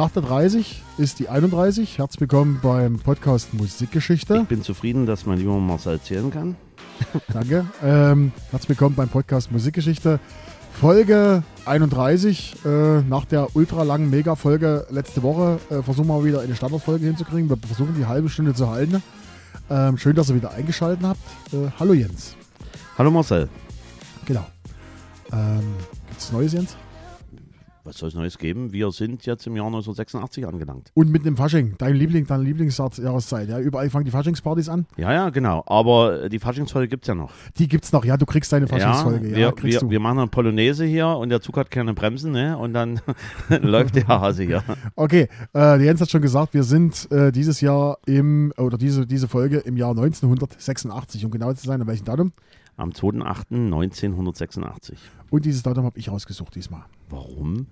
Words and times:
Nach 0.00 0.10
der 0.10 0.22
30 0.22 0.82
ist 0.96 1.18
die 1.18 1.28
31. 1.28 1.98
Herzlich 1.98 2.22
willkommen 2.22 2.58
beim 2.62 2.98
Podcast 2.98 3.52
Musikgeschichte. 3.52 4.38
Ich 4.40 4.48
bin 4.48 4.62
zufrieden, 4.62 5.04
dass 5.04 5.26
mein 5.26 5.36
lieber 5.36 5.58
Marcel 5.58 5.92
erzählen 5.92 6.30
kann. 6.30 6.56
Danke. 7.30 7.66
Ähm, 7.84 8.32
herzlich 8.50 8.70
willkommen 8.70 8.96
beim 8.96 9.10
Podcast 9.10 9.52
Musikgeschichte. 9.52 10.18
Folge 10.72 11.42
31. 11.66 12.64
Äh, 12.64 13.02
nach 13.02 13.26
der 13.26 13.54
ultra 13.54 13.82
langen 13.82 14.08
Mega-Folge 14.08 14.86
letzte 14.88 15.22
Woche 15.22 15.60
äh, 15.68 15.82
versuchen 15.82 16.08
wir 16.08 16.24
wieder 16.24 16.40
eine 16.40 16.56
Standardfolge 16.56 17.04
hinzukriegen. 17.04 17.50
Wir 17.50 17.58
versuchen 17.58 17.94
die 17.94 18.06
halbe 18.06 18.30
Stunde 18.30 18.54
zu 18.54 18.70
halten. 18.70 19.02
Ähm, 19.68 19.98
schön, 19.98 20.16
dass 20.16 20.30
ihr 20.30 20.34
wieder 20.34 20.52
eingeschaltet 20.52 21.04
habt. 21.04 21.20
Äh, 21.52 21.72
hallo 21.78 21.92
Jens. 21.92 22.36
Hallo 22.96 23.10
Marcel. 23.10 23.50
Genau. 24.24 24.46
Ähm, 25.30 25.60
Gibt 26.08 26.20
es 26.22 26.32
Neues, 26.32 26.54
Jens? 26.54 26.74
Was 27.82 27.96
soll 27.96 28.10
es 28.10 28.14
Neues 28.14 28.36
geben? 28.36 28.74
Wir 28.74 28.90
sind 28.90 29.24
jetzt 29.24 29.46
im 29.46 29.56
Jahr 29.56 29.66
1986 29.66 30.46
angelangt. 30.46 30.90
Und 30.92 31.10
mit 31.10 31.24
dem 31.24 31.36
Fasching, 31.36 31.76
dein 31.78 31.94
Liebling, 31.94 32.26
deine 32.26 32.42
Lieblingsjahreszeit. 32.42 33.48
Ja, 33.48 33.58
überall 33.58 33.88
fangen 33.88 34.04
die 34.04 34.10
Faschingspartys 34.10 34.68
an. 34.68 34.84
Ja, 34.98 35.12
ja, 35.12 35.30
genau. 35.30 35.64
Aber 35.66 36.28
die 36.28 36.38
Faschingsfolge 36.38 36.88
gibt 36.88 37.04
es 37.04 37.08
ja 37.08 37.14
noch. 37.14 37.32
Die 37.56 37.68
gibt 37.68 37.84
es 37.84 37.92
noch, 37.92 38.04
ja, 38.04 38.18
du 38.18 38.26
kriegst 38.26 38.52
deine 38.52 38.66
Faschingsfolge. 38.66 39.30
Ja, 39.30 39.38
Ja, 39.38 39.52
wir, 39.62 39.80
wir, 39.80 39.90
wir 39.90 40.00
machen 40.00 40.18
eine 40.18 40.26
Polonaise 40.26 40.84
hier 40.84 41.08
und 41.08 41.30
der 41.30 41.40
Zug 41.40 41.56
hat 41.56 41.70
keine 41.70 41.94
Bremsen, 41.94 42.32
ne? 42.32 42.58
Und 42.58 42.74
dann 42.74 43.00
läuft 43.48 43.96
der 43.96 44.06
Hase 44.08 44.42
hier. 44.42 44.62
Okay, 44.94 45.28
äh, 45.54 45.82
Jens 45.82 46.02
hat 46.02 46.10
schon 46.10 46.22
gesagt, 46.22 46.52
wir 46.52 46.64
sind 46.64 47.10
äh, 47.10 47.32
dieses 47.32 47.62
Jahr 47.62 47.96
im, 48.04 48.52
oder 48.58 48.76
diese, 48.76 49.06
diese 49.06 49.26
Folge 49.26 49.56
im 49.58 49.78
Jahr 49.78 49.90
1986, 49.90 51.24
um 51.24 51.30
genau 51.30 51.54
zu 51.54 51.66
sein, 51.66 51.80
an 51.80 51.86
welchem 51.86 52.04
Datum? 52.04 52.32
Am 52.76 52.90
2.8.1986. 52.90 54.94
Und 55.30 55.44
dieses 55.44 55.62
Datum 55.62 55.84
habe 55.84 55.98
ich 55.98 56.10
rausgesucht 56.10 56.54
diesmal. 56.54 56.84
Warum? 57.08 57.66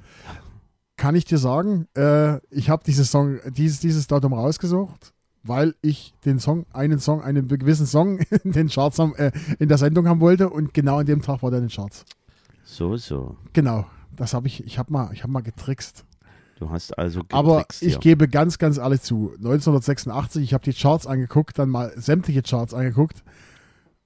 Kann 0.97 1.15
ich 1.15 1.25
dir 1.25 1.39
sagen, 1.39 1.87
äh, 1.97 2.39
ich 2.51 2.71
habe 2.71 2.83
dieses 2.85 3.11
Song, 3.11 3.39
dieses, 3.47 3.81
dieses 3.81 4.07
Datum 4.07 4.33
rausgesucht, 4.33 5.13
weil 5.45 5.75
ich 5.81 6.15
den 6.25 6.41
Song, 6.41 6.67
einen 6.73 6.99
Song, 6.99 7.23
einen 7.23 7.49
gewissen 7.49 7.87
Song 7.87 8.19
in 8.45 8.53
den 8.53 8.69
Charts 8.69 8.99
haben, 8.99 9.15
äh, 9.17 9.33
in 9.59 9.69
der 9.69 9.79
Sendung 9.79 10.09
haben 10.09 10.21
wollte 10.21 10.51
und 10.51 10.75
genau 10.75 10.99
an 10.99 11.07
dem 11.07 11.23
Tag 11.23 11.43
war 11.43 11.51
der 11.51 11.61
in 11.61 11.67
den 11.67 11.75
Charts. 11.75 12.05
So, 12.65 12.97
so. 12.97 13.37
Genau, 13.53 13.87
das 14.15 14.35
habe 14.35 14.47
ich, 14.47 14.65
ich 14.65 14.79
habe 14.79 14.93
mal, 14.93 15.11
ich 15.13 15.23
habe 15.23 15.33
mal 15.33 15.41
getrickst. 15.41 16.05
Du 16.59 16.71
hast 16.71 16.99
also 16.99 17.23
Aber 17.31 17.59
getrickst 17.59 17.83
ich 17.83 17.93
hier. 17.93 18.01
gebe 18.01 18.29
ganz, 18.29 18.59
ganz 18.59 18.79
ehrlich 18.79 19.01
zu. 19.01 19.33
1986, 19.37 20.43
ich 20.43 20.55
habe 20.55 20.65
die 20.65 20.73
Charts 20.73 21.07
angeguckt, 21.07 21.59
dann 21.59 21.71
mal 21.71 21.93
sämtliche 21.97 22.43
Charts 22.43 22.75
angeguckt. 22.75 23.23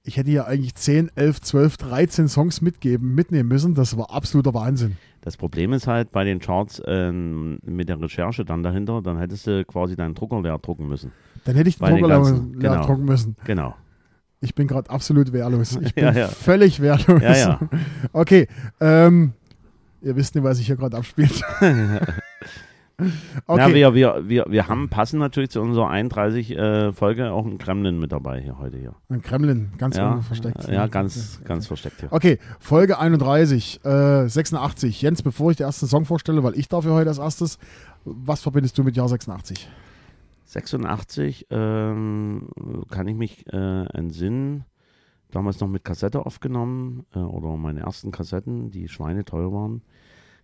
Ich 0.05 0.17
hätte 0.17 0.31
ja 0.31 0.43
eigentlich 0.45 0.75
10, 0.75 1.11
11, 1.15 1.41
12, 1.41 1.77
13 1.77 2.27
Songs 2.27 2.61
mitgeben, 2.61 3.15
mitnehmen 3.15 3.47
müssen. 3.47 3.73
Das 3.73 3.97
war 3.97 4.11
absoluter 4.11 4.53
Wahnsinn. 4.53 4.97
Das 5.21 5.37
Problem 5.37 5.71
ist 5.71 5.87
halt 5.87 6.11
bei 6.11 6.25
den 6.25 6.39
Charts 6.39 6.81
ähm, 6.85 7.57
mit 7.63 7.87
der 7.87 8.01
Recherche 8.01 8.43
dann 8.43 8.63
dahinter, 8.63 9.01
dann 9.01 9.17
hättest 9.17 9.47
du 9.47 9.63
quasi 9.63 9.95
deinen 9.95 10.13
Drucker 10.13 10.41
leer 10.41 10.59
drucken 10.59 10.89
müssen. 10.89 11.13
Dann 11.45 11.55
hätte 11.55 11.69
ich 11.69 11.77
den 11.77 11.81
Bei 11.81 11.91
Drucker 11.91 12.07
leer, 12.07 12.17
ganzen, 12.17 12.53
leer 12.59 12.71
genau. 12.71 12.85
drucken 12.85 13.05
müssen. 13.05 13.37
Genau. 13.45 13.75
Ich 14.41 14.53
bin 14.53 14.67
gerade 14.67 14.89
absolut 14.89 15.31
wehrlos. 15.31 15.77
Ich 15.81 15.95
bin 15.95 16.03
Ja, 16.03 16.11
ja. 16.11 16.27
völlig 16.27 16.81
wehrlos. 16.81 17.21
Ja, 17.21 17.37
ja. 17.37 17.59
Okay, 18.11 18.49
ähm, 18.81 19.31
ihr 20.01 20.17
wisst 20.17 20.35
nicht, 20.35 20.43
was 20.43 20.57
sich 20.57 20.67
hier 20.67 20.75
gerade 20.75 20.97
abspielt. 20.97 21.41
Na, 22.97 23.07
okay, 23.47 23.73
wir, 23.73 23.93
wir, 23.95 24.29
wir, 24.29 24.45
wir 24.47 24.67
haben 24.67 24.87
passend 24.87 25.19
natürlich 25.19 25.49
zu 25.49 25.61
unserer 25.61 25.89
31 25.89 26.51
äh, 26.51 26.93
Folge 26.93 27.31
auch 27.31 27.45
einen 27.45 27.57
Kremlin 27.57 27.99
mit 27.99 28.11
dabei 28.11 28.39
hier 28.39 28.59
heute 28.59 28.77
hier. 28.77 28.93
ein 29.09 29.21
Kremlin, 29.21 29.71
ganz 29.77 29.97
ja, 29.97 30.21
versteckt. 30.21 30.67
Ja, 30.67 30.87
ganz, 30.87 31.41
ganz 31.43 31.65
versteckt 31.65 32.01
hier. 32.01 32.13
Okay, 32.13 32.37
Folge 32.59 32.99
31, 32.99 33.83
äh, 33.83 34.27
86. 34.27 35.01
Jens, 35.01 35.23
bevor 35.23 35.51
ich 35.51 35.57
den 35.57 35.65
ersten 35.65 35.87
Song 35.87 36.05
vorstelle, 36.05 36.43
weil 36.43 36.57
ich 36.57 36.69
dafür 36.69 36.93
heute 36.93 37.09
als 37.09 37.17
erstes, 37.17 37.57
was 38.05 38.41
verbindest 38.41 38.77
du 38.77 38.83
mit 38.83 38.95
Jahr 38.95 39.09
86? 39.09 39.67
86 40.45 41.47
ähm, 41.49 42.47
kann 42.89 43.07
ich 43.07 43.15
mich 43.15 43.45
äh, 43.51 43.85
entsinnen. 43.93 44.65
Damals 45.31 45.59
noch 45.59 45.67
mit 45.67 45.83
Kassette 45.83 46.23
aufgenommen 46.27 47.07
äh, 47.15 47.19
oder 47.19 47.57
meine 47.57 47.79
ersten 47.79 48.11
Kassetten, 48.11 48.69
die 48.69 48.87
schweineteuer 48.87 49.51
waren. 49.51 49.81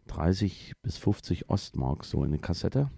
30 0.09 0.74
bis 0.81 0.97
50 0.97 1.50
Ostmark 1.50 2.03
so 2.06 2.24
eine 2.24 2.38
Kassette. 2.40 2.90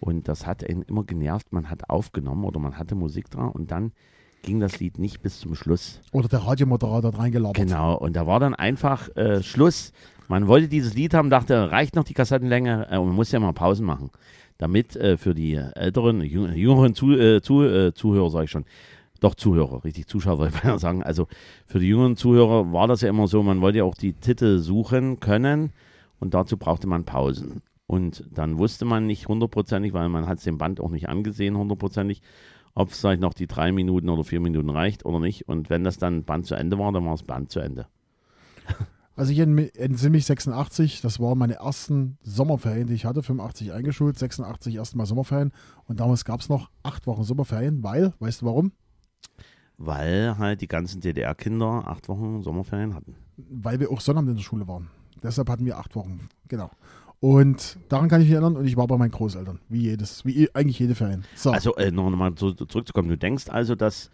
Und 0.00 0.28
das 0.28 0.46
hat 0.46 0.62
ihn 0.68 0.82
immer 0.82 1.04
genervt. 1.04 1.52
Man 1.52 1.70
hat 1.70 1.88
aufgenommen 1.88 2.44
oder 2.44 2.60
man 2.60 2.76
hatte 2.78 2.94
Musik 2.94 3.30
dran 3.30 3.48
und 3.50 3.70
dann 3.70 3.92
ging 4.42 4.60
das 4.60 4.78
Lied 4.78 4.98
nicht 4.98 5.22
bis 5.22 5.40
zum 5.40 5.54
Schluss. 5.54 6.00
Oder 6.12 6.28
der 6.28 6.40
Radiomoderator 6.40 7.12
hat 7.12 7.18
reingelabert. 7.18 7.56
Genau, 7.56 7.96
und 7.96 8.14
da 8.14 8.26
war 8.26 8.40
dann 8.40 8.54
einfach 8.54 9.08
äh, 9.16 9.42
Schluss. 9.42 9.92
Man 10.28 10.46
wollte 10.48 10.68
dieses 10.68 10.94
Lied 10.94 11.14
haben, 11.14 11.30
dachte, 11.30 11.70
reicht 11.70 11.96
noch 11.96 12.04
die 12.04 12.12
Kassettenlänge 12.14 12.88
äh, 12.90 12.98
und 12.98 13.06
man 13.08 13.16
muss 13.16 13.32
ja 13.32 13.40
mal 13.40 13.52
Pausen 13.52 13.86
machen. 13.86 14.10
Damit 14.58 14.96
äh, 14.96 15.16
für 15.16 15.34
die 15.34 15.54
älteren, 15.54 16.20
jüng- 16.22 16.52
jüngeren 16.52 16.94
Zu, 16.94 17.12
äh, 17.12 17.40
Zu, 17.40 17.62
äh, 17.62 17.94
Zuhörer, 17.94 18.28
sage 18.30 18.44
ich 18.44 18.50
schon, 18.50 18.64
doch 19.20 19.34
Zuhörer, 19.34 19.82
richtig 19.84 20.06
Zuschauer 20.06 20.38
wollte 20.38 20.56
ich 20.58 20.64
mal 20.64 20.78
sagen. 20.78 21.02
Also 21.02 21.28
für 21.66 21.78
die 21.78 21.88
jüngeren 21.88 22.16
Zuhörer 22.16 22.70
war 22.72 22.86
das 22.86 23.00
ja 23.00 23.08
immer 23.08 23.26
so, 23.26 23.42
man 23.42 23.62
wollte 23.62 23.78
ja 23.78 23.84
auch 23.84 23.94
die 23.94 24.12
Titel 24.12 24.58
suchen 24.58 25.20
können 25.20 25.72
und 26.24 26.32
dazu 26.32 26.56
brauchte 26.56 26.86
man 26.86 27.04
Pausen. 27.04 27.60
Und 27.86 28.24
dann 28.32 28.56
wusste 28.56 28.86
man 28.86 29.04
nicht 29.06 29.28
hundertprozentig, 29.28 29.92
weil 29.92 30.08
man 30.08 30.26
hat 30.26 30.38
es 30.38 30.44
dem 30.44 30.56
Band 30.56 30.80
auch 30.80 30.88
nicht 30.88 31.10
angesehen 31.10 31.54
hundertprozentig, 31.54 32.22
ob 32.74 32.92
es 32.92 33.00
vielleicht 33.00 33.20
noch 33.20 33.34
die 33.34 33.46
drei 33.46 33.72
Minuten 33.72 34.08
oder 34.08 34.24
vier 34.24 34.40
Minuten 34.40 34.70
reicht 34.70 35.04
oder 35.04 35.20
nicht. 35.20 35.46
Und 35.46 35.68
wenn 35.68 35.84
das 35.84 35.98
dann 35.98 36.24
Band 36.24 36.46
zu 36.46 36.54
Ende 36.54 36.78
war, 36.78 36.92
dann 36.92 37.04
war 37.04 37.12
das 37.12 37.24
Band 37.24 37.50
zu 37.50 37.60
Ende. 37.60 37.88
Also 39.16 39.32
ich 39.32 39.38
entsinne 39.38 40.10
mich 40.10 40.24
86, 40.24 41.02
das 41.02 41.20
waren 41.20 41.36
meine 41.36 41.56
ersten 41.56 42.16
Sommerferien, 42.22 42.88
die 42.88 42.94
ich 42.94 43.04
hatte, 43.04 43.22
85 43.22 43.72
eingeschult, 43.72 44.18
86 44.18 44.74
erstmal 44.74 45.06
Sommerferien 45.06 45.52
und 45.84 46.00
damals 46.00 46.24
gab 46.24 46.40
es 46.40 46.48
noch 46.48 46.68
acht 46.82 47.06
Wochen 47.06 47.22
Sommerferien, 47.22 47.84
weil, 47.84 48.12
weißt 48.18 48.42
du 48.42 48.46
warum? 48.46 48.72
Weil 49.76 50.36
halt 50.38 50.62
die 50.62 50.68
ganzen 50.68 51.00
DDR-Kinder 51.00 51.84
acht 51.86 52.08
Wochen 52.08 52.42
Sommerferien 52.42 52.94
hatten. 52.94 53.14
Weil 53.36 53.78
wir 53.78 53.92
auch 53.92 54.00
Sonnabend 54.00 54.30
in 54.30 54.36
der 54.36 54.42
Schule 54.42 54.66
waren. 54.66 54.88
Deshalb 55.24 55.48
hatten 55.48 55.64
wir 55.64 55.78
acht 55.78 55.96
Wochen, 55.96 56.28
genau. 56.48 56.70
Und 57.18 57.78
daran 57.88 58.10
kann 58.10 58.20
ich 58.20 58.26
mich 58.26 58.34
erinnern 58.34 58.56
und 58.56 58.66
ich 58.66 58.76
war 58.76 58.86
bei 58.86 58.98
meinen 58.98 59.10
Großeltern, 59.10 59.58
wie 59.70 59.80
jedes, 59.80 60.26
wie 60.26 60.54
eigentlich 60.54 60.78
jede 60.78 60.94
Ferien. 60.94 61.24
So. 61.34 61.50
Also 61.50 61.74
äh, 61.76 61.90
noch 61.90 62.10
mal 62.10 62.32
so, 62.36 62.52
zurückzukommen, 62.52 63.08
du 63.08 63.16
denkst 63.16 63.48
also, 63.48 63.74
dass, 63.74 64.10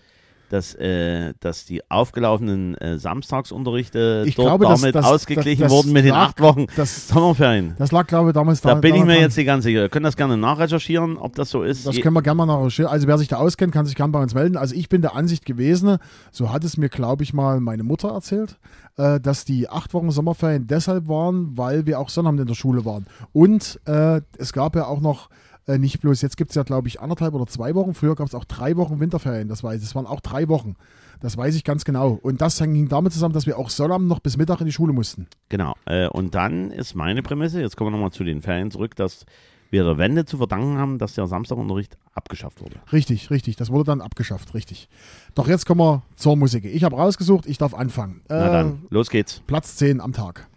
dass, 0.51 0.75
äh, 0.75 1.33
dass 1.41 1.65
die 1.65 1.81
aufgelaufenen 1.91 2.75
äh, 2.77 2.99
Samstagsunterrichte 2.99 4.25
Ich 4.27 4.35
dort 4.35 4.49
glaube, 4.49 4.65
damit 4.67 4.95
das- 4.95 5.07
ausgeglichen 5.07 5.63
das- 5.63 5.73
wurden 5.73 5.93
mit 5.93 6.05
den 6.05 6.13
lag- 6.13 6.29
acht 6.31 6.41
Wochen 6.41 6.67
das, 6.77 7.09
Sommerferien. 7.09 7.75
das 7.79 7.93
lag, 7.93 8.07
glaube 8.07 8.31
ich, 8.31 8.35
damals 8.35 8.61
Da 8.61 8.75
bin 8.75 8.95
ich 8.95 9.05
mir 9.05 9.19
jetzt 9.19 9.37
nicht 9.37 9.47
ganz 9.47 9.65
sicher. 9.65 9.81
Wir 9.81 9.89
können 9.89 10.05
das 10.05 10.17
gerne 10.17 10.37
nachrecherchieren, 10.37 11.17
ob 11.17 11.35
das 11.35 11.51
so 11.51 11.63
ist. 11.63 11.87
Das 11.87 11.97
können 12.01 12.15
wir 12.15 12.23
gerne 12.23 12.37
mal 12.37 12.47
nachrecherchieren. 12.47 12.91
Also 12.93 13.07
wer 13.07 13.17
sich 13.19 13.29
da 13.29 13.37
auskennt, 13.37 13.73
kann 13.73 13.87
sich 13.87 13.95
gerne 13.95 14.13
bei 14.13 14.21
uns 14.23 14.35
melden. 14.35 14.57
Also 14.57 14.75
ich 14.75 14.89
bin 14.89 15.01
der 15.03 15.15
Ansicht 15.17 15.45
gewesen, 15.45 15.97
so 16.31 16.53
hat 16.53 16.65
es 16.65 16.77
mir, 16.77 16.89
glaube 16.89 17.23
ich, 17.23 17.33
mal 17.33 17.61
meine 17.61 17.83
Mutter 17.83 18.09
erzählt, 18.11 18.59
äh, 18.97 19.21
dass 19.21 19.45
die 19.45 19.69
acht 19.69 19.95
Wochen 19.95 20.11
Sommerferien 20.11 20.67
deshalb 20.67 21.09
waren, 21.09 21.57
weil 21.57 21.87
wir 21.87 21.99
auch 22.01 22.09
Sonnabend 22.09 22.41
in 22.41 22.47
der 22.47 22.55
Schule 22.55 22.85
waren. 22.85 23.07
Und 23.33 23.81
äh, 23.87 24.21
es 24.39 24.53
gab 24.53 24.77
ja 24.77 24.87
auch 24.87 25.01
noch 25.01 25.29
äh, 25.71 25.79
nicht 25.79 26.01
bloß, 26.01 26.23
jetzt 26.23 26.37
gibt 26.37 26.51
es 26.51 26.55
ja, 26.57 26.63
glaube 26.63 26.89
ich, 26.89 27.01
anderthalb 27.01 27.35
oder 27.35 27.47
zwei 27.47 27.75
Wochen. 27.75 27.95
Früher 27.95 28.15
gab 28.15 28.27
es 28.27 28.35
auch 28.35 28.45
drei 28.45 28.77
Wochen 28.77 29.01
Winterferien, 29.01 29.49
das 29.49 29.63
weiß 29.63 29.81
ich. 29.81 29.89
Es 29.89 29.95
waren 29.95 30.07
auch 30.07 30.21
drei 30.21 30.49
Wochen. 30.49 30.77
Das 31.21 31.37
weiß 31.37 31.55
ich 31.55 31.65
ganz 31.65 31.85
genau. 31.85 32.19
Und 32.23 32.41
das 32.41 32.59
hing 32.59 32.89
damit 32.89 33.13
zusammen, 33.13 33.35
dass 33.35 33.47
wir 33.47 33.59
auch 33.59 33.69
Sonnabend 33.71 34.09
noch 34.09 34.21
bis 34.21 34.37
Mittag 34.37 34.61
in 34.61 34.67
die 34.67 34.73
Schule 34.73 34.93
mussten. 34.93 35.27
Genau. 35.51 35.75
Äh, 35.85 36.09
und 36.09 36.35
dann 36.35 36.71
ist 36.71 36.95
meine 36.95 37.23
Prämisse, 37.23 37.61
jetzt 37.61 37.77
kommen 37.77 37.89
wir 37.89 37.97
nochmal 37.97 38.13
zu 38.13 38.25
den 38.25 38.41
Ferien 38.43 38.71
zurück, 38.71 38.97
dass 38.97 39.27
wir 39.71 39.85
der 39.85 39.99
Wende 39.99 40.25
zu 40.25 40.39
verdanken 40.39 40.79
haben, 40.79 40.99
dass 40.99 41.15
der 41.15 41.27
Samstagunterricht 41.27 41.97
abgeschafft 42.15 42.61
wurde. 42.61 42.77
Richtig, 42.93 43.31
richtig. 43.31 43.57
Das 43.57 43.71
wurde 43.71 43.85
dann 43.85 44.01
abgeschafft, 44.01 44.55
richtig. 44.55 44.89
Doch 45.35 45.47
jetzt 45.47 45.65
kommen 45.67 45.81
wir 45.81 46.03
zur 46.17 46.37
Musik. 46.37 46.65
Ich 46.65 46.85
habe 46.85 46.97
rausgesucht, 46.97 47.47
ich 47.47 47.59
darf 47.59 47.75
anfangen. 47.75 48.23
Na 48.29 48.49
Äh, 48.49 48.53
dann, 48.53 48.87
los 48.91 49.11
geht's. 49.11 49.43
Platz 49.47 49.77
10 49.77 50.01
am 50.01 50.13
Tag. 50.13 50.49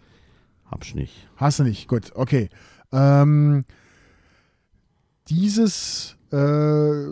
Hab's 0.70 0.94
nicht. 0.94 1.28
Hast 1.36 1.60
du 1.60 1.62
nicht? 1.64 1.86
Gut, 1.88 2.10
okay. 2.16 2.48
Ähm, 2.90 3.64
dieses, 5.28 6.16
äh, 6.30 7.06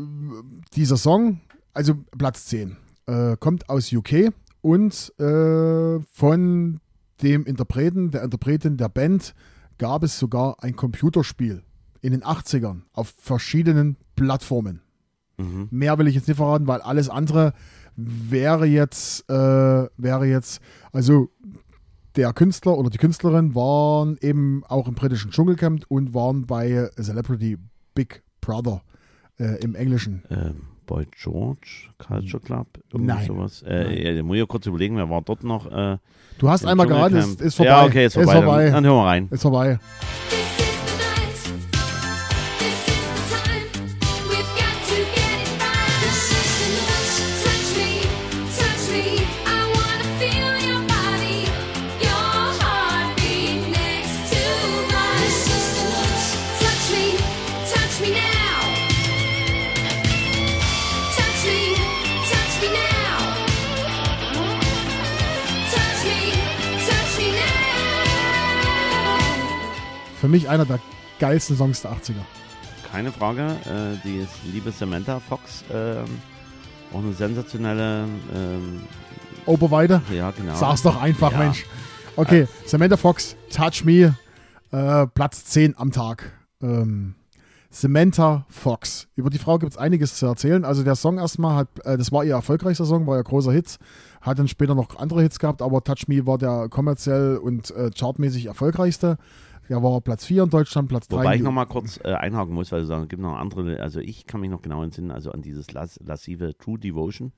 dieser 0.74 0.96
Song, 0.96 1.40
also 1.72 1.94
Platz 2.16 2.46
10, 2.46 2.76
äh, 3.06 3.36
kommt 3.38 3.68
aus 3.68 3.92
UK 3.92 4.32
und 4.60 5.12
äh, 5.18 6.00
von 6.12 6.80
dem 7.22 7.44
Interpreten, 7.46 8.10
der 8.10 8.22
Interpretin 8.22 8.76
der 8.76 8.88
Band 8.88 9.34
gab 9.78 10.02
es 10.02 10.18
sogar 10.18 10.62
ein 10.62 10.76
Computerspiel 10.76 11.62
in 12.00 12.12
den 12.12 12.22
80ern 12.22 12.82
auf 12.92 13.14
verschiedenen 13.16 13.96
Plattformen. 14.16 14.80
Mhm. 15.38 15.68
Mehr 15.70 15.98
will 15.98 16.08
ich 16.08 16.14
jetzt 16.14 16.28
nicht 16.28 16.36
verraten, 16.36 16.66
weil 16.66 16.80
alles 16.80 17.08
andere 17.08 17.52
wäre 17.96 18.66
jetzt, 18.66 19.28
äh, 19.30 19.34
wäre 19.96 20.26
jetzt, 20.26 20.60
also 20.92 21.30
der 22.16 22.32
Künstler 22.32 22.76
oder 22.76 22.90
die 22.90 22.98
Künstlerin 22.98 23.54
waren 23.54 24.18
eben 24.20 24.64
auch 24.64 24.88
im 24.88 24.94
britischen 24.94 25.30
Dschungelcamp 25.30 25.84
und 25.88 26.12
waren 26.12 26.46
bei 26.46 26.90
Celebrity 27.00 27.58
Big 27.94 28.22
Brother 28.40 28.82
äh, 29.38 29.62
im 29.62 29.74
Englischen. 29.74 30.22
Ähm, 30.30 30.62
Boy 30.86 31.06
George 31.22 31.88
Culture 31.98 32.42
Club, 32.42 32.66
irgendwie 32.92 33.12
Nein. 33.14 33.26
sowas. 33.26 33.62
Äh, 33.66 34.16
ja, 34.16 34.22
muss 34.22 34.34
ich 34.34 34.40
ja 34.40 34.46
kurz 34.46 34.66
überlegen, 34.66 34.96
wer 34.96 35.08
war 35.08 35.22
dort 35.22 35.44
noch? 35.44 35.70
Äh, 35.70 35.98
Du 36.38 36.48
hast 36.48 36.64
einmal 36.66 36.86
geraten, 36.86 37.16
ist, 37.16 37.40
ist 37.40 37.54
vorbei. 37.54 37.70
Ja, 37.70 37.84
okay, 37.84 38.06
ist 38.06 38.14
vorbei. 38.14 38.32
Ist 38.32 38.38
vorbei. 38.42 38.64
Dann, 38.64 38.72
dann 38.74 38.84
hören 38.84 38.96
wir 38.96 39.04
rein. 39.06 39.28
ist 39.30 39.42
vorbei. 39.42 39.78
Für 70.22 70.28
mich 70.28 70.48
einer 70.48 70.64
der 70.64 70.78
geilsten 71.18 71.56
Songs 71.56 71.82
der 71.82 71.90
80er. 71.90 72.22
Keine 72.92 73.10
Frage. 73.10 73.42
Äh, 73.64 73.96
die 74.04 74.24
liebe 74.52 74.70
Samantha 74.70 75.18
Fox, 75.18 75.64
ähm, 75.74 76.04
auch 76.94 77.00
eine 77.00 77.12
sensationelle. 77.12 78.04
Ähm, 78.32 78.82
Oberweide? 79.46 80.00
ja, 80.12 80.30
genau. 80.30 80.54
Sag's 80.54 80.82
doch 80.82 81.02
einfach, 81.02 81.32
Ja. 81.32 81.38
Mensch. 81.38 81.66
Okay, 82.14 82.46
Samantha 82.66 82.96
Fox, 82.96 83.34
Touch 83.50 83.84
Me, 83.84 84.16
äh, 84.70 85.08
Platz 85.08 85.44
10 85.46 85.76
am 85.76 85.90
Tag. 85.90 86.30
Ähm, 86.62 87.16
Samantha 87.68 88.46
Fox. 88.48 89.08
Über 89.16 89.28
die 89.28 89.38
Frau 89.38 89.58
gibt 89.58 89.72
es 89.72 89.76
einiges 89.78 90.14
zu 90.14 90.26
erzählen. 90.26 90.64
Also 90.64 90.84
der 90.84 90.94
Song 90.94 91.18
erstmal 91.18 91.56
hat, 91.56 91.68
äh, 91.84 91.98
das 91.98 92.12
war 92.12 92.22
ihr 92.22 92.34
erfolgreichster 92.34 92.84
Song, 92.84 93.08
war 93.08 93.16
ihr 93.16 93.24
großer 93.24 93.50
Hit. 93.50 93.80
Hat 94.20 94.38
dann 94.38 94.46
später 94.46 94.76
noch 94.76 95.00
andere 95.00 95.22
Hits 95.22 95.40
gehabt, 95.40 95.62
aber 95.62 95.82
Touch 95.82 96.06
Me 96.06 96.24
war 96.28 96.38
der 96.38 96.68
kommerziell 96.68 97.38
und 97.38 97.72
äh, 97.72 97.90
chartmäßig 97.90 98.46
erfolgreichste. 98.46 99.18
Der 99.68 99.82
war 99.82 100.00
Platz 100.00 100.24
4 100.24 100.44
in 100.44 100.50
Deutschland, 100.50 100.88
Platz 100.88 101.08
3 101.08 101.16
Wobei 101.16 101.36
ich 101.36 101.42
nochmal 101.42 101.66
kurz 101.66 101.98
äh, 102.02 102.12
einhaken 102.12 102.54
muss, 102.54 102.72
weil 102.72 102.80
du 102.80 102.86
sagst, 102.86 103.04
es 103.04 103.08
gibt 103.08 103.22
noch 103.22 103.36
andere, 103.36 103.80
also 103.80 104.00
ich 104.00 104.26
kann 104.26 104.40
mich 104.40 104.50
noch 104.50 104.62
genau 104.62 104.82
entsinnen, 104.82 105.10
also 105.10 105.30
an 105.30 105.42
dieses 105.42 105.72
las 105.72 105.98
lassive 106.02 106.56
True 106.58 106.78
Devotion 106.78 107.32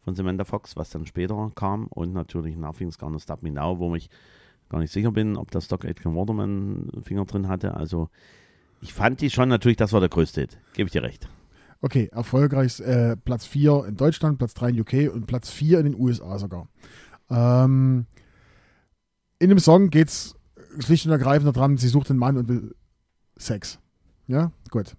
von 0.00 0.14
Samantha 0.14 0.44
Fox, 0.44 0.76
was 0.76 0.90
dann 0.90 1.06
später 1.06 1.52
kam 1.54 1.86
und 1.88 2.12
natürlich 2.12 2.56
Nothing's 2.56 2.98
Gonna 2.98 3.18
Stop 3.18 3.42
Me 3.42 3.50
Now, 3.50 3.78
wo 3.78 3.94
ich 3.94 4.08
gar 4.68 4.80
nicht 4.80 4.92
sicher 4.92 5.12
bin, 5.12 5.36
ob 5.36 5.50
das 5.50 5.68
Doc 5.68 5.84
Aitken 5.84 6.14
Waterman 6.14 6.90
einen 6.92 7.02
Finger 7.04 7.24
drin 7.26 7.48
hatte, 7.48 7.74
also 7.74 8.08
ich 8.80 8.92
fand 8.94 9.20
die 9.20 9.30
schon 9.30 9.48
natürlich, 9.48 9.76
das 9.76 9.92
war 9.92 10.00
der 10.00 10.08
größte 10.08 10.42
Hit, 10.42 10.58
gebe 10.74 10.86
ich 10.86 10.92
dir 10.92 11.02
recht. 11.02 11.28
Okay, 11.80 12.08
erfolgreich 12.12 12.80
äh, 12.80 13.16
Platz 13.16 13.46
4 13.46 13.86
in 13.88 13.96
Deutschland, 13.96 14.38
Platz 14.38 14.54
3 14.54 14.70
in 14.70 14.80
UK 14.80 15.14
und 15.14 15.26
Platz 15.26 15.50
4 15.50 15.78
in 15.80 15.92
den 15.92 16.00
USA 16.00 16.38
sogar. 16.38 16.68
Ähm, 17.30 18.06
in 19.38 19.48
dem 19.48 19.58
Song 19.58 19.90
geht 19.90 20.08
es 20.08 20.34
schlicht 20.78 21.06
und 21.06 21.12
ergreifend 21.12 21.56
daran, 21.56 21.76
sie 21.76 21.88
sucht 21.88 22.10
einen 22.10 22.18
Mann 22.18 22.36
und 22.36 22.48
will 22.48 22.74
Sex. 23.36 23.78
Ja, 24.26 24.52
gut. 24.70 24.96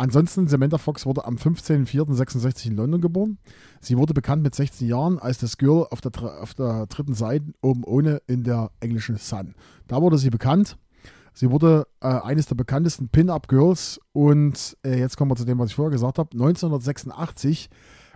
Ansonsten, 0.00 0.46
Samantha 0.46 0.78
Fox 0.78 1.06
wurde 1.06 1.24
am 1.24 1.34
15.04.66 1.34 2.68
in 2.68 2.76
London 2.76 3.00
geboren. 3.00 3.38
Sie 3.80 3.98
wurde 3.98 4.14
bekannt 4.14 4.44
mit 4.44 4.54
16 4.54 4.86
Jahren 4.86 5.18
als 5.18 5.38
das 5.38 5.58
Girl 5.58 5.88
auf 5.90 6.00
der, 6.00 6.12
auf 6.40 6.54
der 6.54 6.86
dritten 6.86 7.14
Seite 7.14 7.46
oben 7.62 7.82
ohne 7.82 8.22
in 8.28 8.44
der 8.44 8.70
englischen 8.78 9.16
Sun. 9.16 9.56
Da 9.88 10.00
wurde 10.00 10.16
sie 10.18 10.30
bekannt. 10.30 10.76
Sie 11.34 11.50
wurde 11.50 11.88
äh, 12.00 12.06
eines 12.06 12.46
der 12.46 12.54
bekanntesten 12.54 13.08
Pin-Up-Girls 13.08 14.00
und 14.12 14.76
äh, 14.84 14.98
jetzt 14.98 15.16
kommen 15.16 15.32
wir 15.32 15.36
zu 15.36 15.44
dem, 15.44 15.58
was 15.58 15.70
ich 15.70 15.76
vorher 15.76 15.90
gesagt 15.90 16.18
habe. 16.18 16.30
1986 16.32 17.68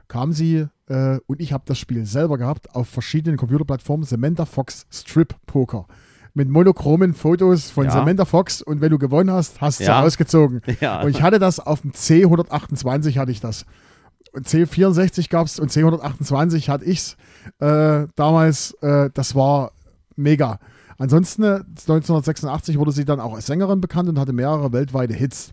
kam 0.07 0.33
sie, 0.33 0.67
äh, 0.87 1.19
und 1.27 1.41
ich 1.41 1.53
habe 1.53 1.65
das 1.67 1.79
Spiel 1.79 2.07
selber 2.07 2.39
gehabt, 2.39 2.75
auf 2.77 2.89
verschiedenen 2.89 3.37
Computerplattformen, 3.39 4.07
Samantha 4.07 4.45
Fox 4.45 4.87
Strip 4.91 5.35
Poker. 5.47 5.87
Mit 6.34 6.49
monochromen 6.49 7.12
Fotos 7.14 7.70
von 7.70 7.84
Ja. 7.87 7.90
Samantha 7.90 8.25
Fox 8.25 8.62
und 8.62 8.81
wenn 8.81 8.90
du 8.90 8.99
gewonnen 8.99 9.31
hast, 9.31 9.61
hast 9.61 9.81
du 9.81 9.84
Ja. 9.84 10.00
sie 10.00 10.06
ausgezogen. 10.06 10.62
Ja, 10.81 11.02
Und 11.02 11.11
ich 11.11 11.23
hatte 11.23 11.38
das 11.38 11.61
auf 11.61 11.82
dem 11.82 11.93
C128 11.93 13.19
hatte 13.19 13.31
ich 13.31 13.40
das. 13.40 13.67
Und 14.32 14.46
C64 14.49 15.29
gab 15.29 15.46
es 15.46 15.58
und 15.61 15.70
C128 15.70 16.69
hatte 16.69 16.84
ich's 16.87 17.17
äh, 17.61 18.06
damals. 18.17 18.73
Äh, 18.81 19.11
das 19.12 19.34
war 19.34 19.73
mega. 20.17 20.58
Ansonsten 20.96 21.43
äh, 21.43 21.46
1986 21.56 22.79
wurde 22.79 22.93
sie 22.93 23.05
dann 23.05 23.20
auch 23.20 23.34
als 23.34 23.46
Sängerin 23.46 23.81
bekannt 23.82 24.08
und 24.08 24.19
hatte 24.19 24.32
mehrere 24.32 24.73
weltweite 24.73 25.12
Hits. 25.12 25.50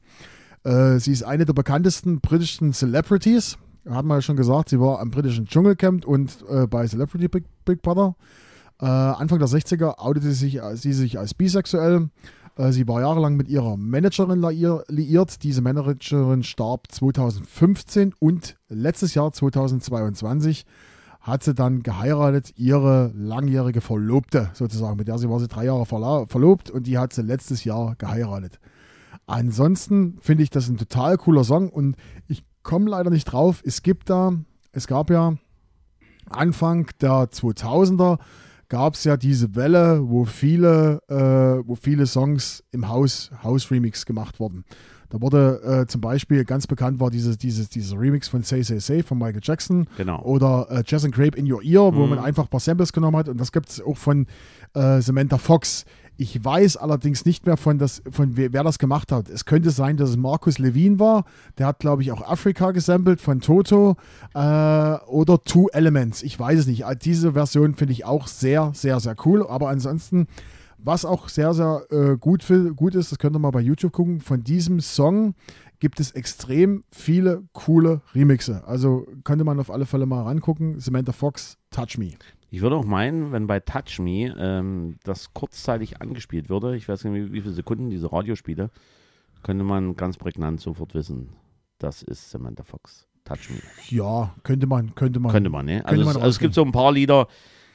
Äh, 0.64 1.00
sie 1.00 1.12
ist 1.12 1.24
eine 1.24 1.46
der 1.46 1.54
bekanntesten 1.54 2.22
britischen 2.22 2.72
Celebrities. 2.72 3.58
Hat 3.90 4.06
man 4.06 4.18
ja 4.18 4.22
schon 4.22 4.36
gesagt, 4.38 4.70
sie 4.70 4.80
war 4.80 5.00
am 5.00 5.10
britischen 5.12 5.46
Dschungelcamp 5.46 6.06
und 6.06 6.46
äh, 6.50 6.68
bei 6.68 6.86
Celebrity 6.88 7.28
Big, 7.28 7.46
Big 7.66 7.82
Brother. 7.82 8.16
Äh, 8.82 8.86
Anfang 8.86 9.40
der 9.40 9.48
60er 9.48 10.00
outete 10.00 10.28
sie 10.28 10.34
sich, 10.34 10.62
sie 10.76 10.94
sich 10.94 11.20
als 11.20 11.34
bisexuell. 11.34 12.10
Äh, 12.56 12.72
sie 12.72 12.88
war 12.88 13.02
jahrelang 13.02 13.36
mit 13.36 13.50
ihrer 13.50 13.76
Managerin 13.78 14.40
liier- 14.40 14.84
liiert. 14.88 15.44
Diese 15.44 15.62
Managerin 15.62 16.44
starb 16.44 16.92
2015 16.92 18.14
und 18.20 18.56
letztes 18.70 19.14
Jahr 19.16 19.32
2022 19.32 20.66
hat 21.22 21.44
sie 21.44 21.54
dann 21.54 21.84
geheiratet, 21.84 22.54
ihre 22.56 23.12
langjährige 23.14 23.82
Verlobte 23.82 24.50
sozusagen. 24.54 24.96
Mit 24.96 25.10
der 25.10 25.18
sie 25.18 25.30
war 25.30 25.40
sie 25.40 25.50
drei 25.50 25.66
Jahre 25.66 25.86
verlobt 25.86 26.70
und 26.70 26.88
die 26.88 26.98
hat 26.98 27.12
sie 27.12 27.22
letztes 27.22 27.66
Jahr 27.66 27.96
geheiratet. 27.98 28.60
Ansonsten 29.28 30.18
finde 30.22 30.44
ich 30.44 30.50
das 30.50 30.70
ein 30.70 30.78
total 30.78 31.18
cooler 31.18 31.44
Song 31.44 31.70
und 31.70 31.96
ich 32.28 32.44
komme 32.64 32.90
leider 32.90 33.10
nicht 33.10 33.26
drauf. 33.26 33.62
Es 33.66 33.84
gibt 33.84 34.10
da, 34.10 34.32
es 34.72 34.88
gab 34.88 35.10
ja 35.10 35.34
Anfang 36.30 36.88
der 37.02 37.30
2000er 37.30 38.18
gab 38.70 38.94
es 38.94 39.04
ja 39.04 39.18
diese 39.18 39.56
Welle, 39.56 40.02
wo 40.08 40.26
viele, 40.26 41.02
äh, 41.10 41.68
wo 41.68 41.76
viele 41.76 42.06
Songs 42.06 42.64
im 42.72 42.88
Haus, 42.88 43.32
House 43.44 43.70
Remix 43.72 44.06
gemacht 44.06 44.40
wurden. 44.40 44.64
Da 45.12 45.20
wurde 45.22 45.60
äh, 45.64 45.88
zum 45.88 46.02
Beispiel 46.02 46.46
ganz 46.46 46.68
bekannt 46.68 47.00
war 47.00 47.10
dieses, 47.10 47.40
dieses, 47.40 47.68
dieses 47.70 47.94
Remix 47.98 48.28
von 48.28 48.44
Say 48.44 48.62
Say 48.62 48.80
Say 48.80 49.02
von 49.02 49.18
Michael 49.18 49.42
Jackson 49.44 49.88
genau. 49.98 50.22
oder 50.22 50.68
äh, 50.70 50.84
Jazz 50.86 51.04
and 51.04 51.16
Grape 51.16 51.36
in 51.36 51.52
Your 51.52 51.64
Ear, 51.64 51.96
wo 51.96 52.04
Mhm. 52.04 52.10
man 52.12 52.20
einfach 52.20 52.44
ein 52.44 52.50
paar 52.50 52.60
Samples 52.60 52.94
genommen 52.94 53.18
hat. 53.18 53.28
Und 53.28 53.40
das 53.42 53.52
gibt 53.52 53.70
es 53.70 53.82
auch 53.82 53.98
von 53.98 54.28
äh, 54.76 55.02
Samantha 55.02 55.40
Fox. 55.40 55.86
Ich 56.22 56.44
weiß 56.44 56.76
allerdings 56.76 57.24
nicht 57.24 57.46
mehr 57.46 57.56
von, 57.56 57.78
das, 57.78 58.02
von 58.12 58.36
wer, 58.36 58.52
wer 58.52 58.66
das 58.66 58.78
gemacht 58.78 59.14
hat. 59.14 59.30
Es 59.30 59.46
könnte 59.46 59.72
sein, 59.72 59.96
dass 59.96 60.10
es 60.10 60.18
Markus 60.18 60.60
Levin 60.60 61.00
war. 61.00 61.24
Der 61.58 61.68
hat, 61.68 61.80
glaube 61.80 62.02
ich, 62.02 62.12
auch 62.12 62.22
Afrika 62.22 62.72
gesampelt 62.72 63.22
von 63.22 63.40
Toto 63.40 63.96
äh, 64.34 64.38
oder 64.38 65.42
Two 65.46 65.70
Elements. 65.72 66.22
Ich 66.22 66.38
weiß 66.38 66.60
es 66.60 66.68
nicht. 66.68 66.86
Also 66.86 67.00
Diese 67.00 67.32
Version 67.32 67.74
finde 67.74 67.94
ich 67.94 68.04
auch 68.04 68.28
sehr, 68.28 68.72
sehr, 68.74 69.00
sehr 69.00 69.16
cool. 69.24 69.48
Aber 69.48 69.70
ansonsten, 69.70 70.28
was 70.78 71.06
auch 71.06 71.30
sehr, 71.30 71.54
sehr 71.54 71.86
äh, 71.90 72.18
gut, 72.18 72.44
für, 72.44 72.74
gut 72.74 72.96
ist, 72.96 73.14
das 73.14 73.18
könnt 73.18 73.38
ihr 73.38 73.40
mal 73.40 73.52
bei 73.52 73.62
YouTube 73.62 73.94
gucken, 73.94 74.20
von 74.20 74.44
diesem 74.44 74.82
Song 74.82 75.36
gibt 75.80 76.02
es 76.02 76.12
extrem 76.12 76.84
viele 76.92 77.44
coole 77.54 78.02
Remixe. 78.14 78.62
Also 78.68 79.08
könnte 79.24 79.46
man 79.46 79.58
auf 79.58 79.72
alle 79.72 79.86
Fälle 79.86 80.06
mal 80.06 80.24
rangucken. 80.24 80.82
Samantha 80.82 81.14
Fox, 81.14 81.58
Touch 81.72 81.98
Me. 81.98 82.16
Ich 82.52 82.62
würde 82.62 82.76
auch 82.76 82.86
meinen, 82.86 83.32
wenn 83.32 83.48
bei 83.48 83.60
Touch 83.60 84.00
Me 84.00 84.36
ähm, 84.38 84.98
das 85.04 85.34
kurzzeitig 85.34 86.02
angespielt 86.02 86.50
würde, 86.50 86.76
ich 86.76 86.90
weiß 86.90 87.04
nicht, 87.04 87.14
wie, 87.14 87.34
wie 87.34 87.42
viele 87.42 87.54
Sekunden 87.54 87.90
diese 87.90 88.12
Radiospiele, 88.12 88.72
könnte 89.44 89.64
man 89.64 89.96
ganz 89.96 90.18
prägnant 90.18 90.60
sofort 90.60 90.96
wissen, 90.96 91.30
das 91.78 92.02
ist 92.02 92.30
Samantha 92.30 92.64
Fox. 92.64 93.08
Touch 93.24 93.50
Me. 93.50 93.60
Ja, 93.90 94.36
könnte 94.44 94.66
man, 94.66 94.96
könnte 94.96 95.20
man. 95.20 95.32
Könnte 95.32 95.50
man, 95.50 95.66
ne? 95.66 95.86
Also, 95.86 96.04
man 96.04 96.12
es, 96.12 96.16
also 96.16 96.30
es 96.30 96.40
gibt 96.40 96.56
so 96.56 96.64
ein 96.64 96.72
paar 96.72 96.92
Lieder 96.92 97.28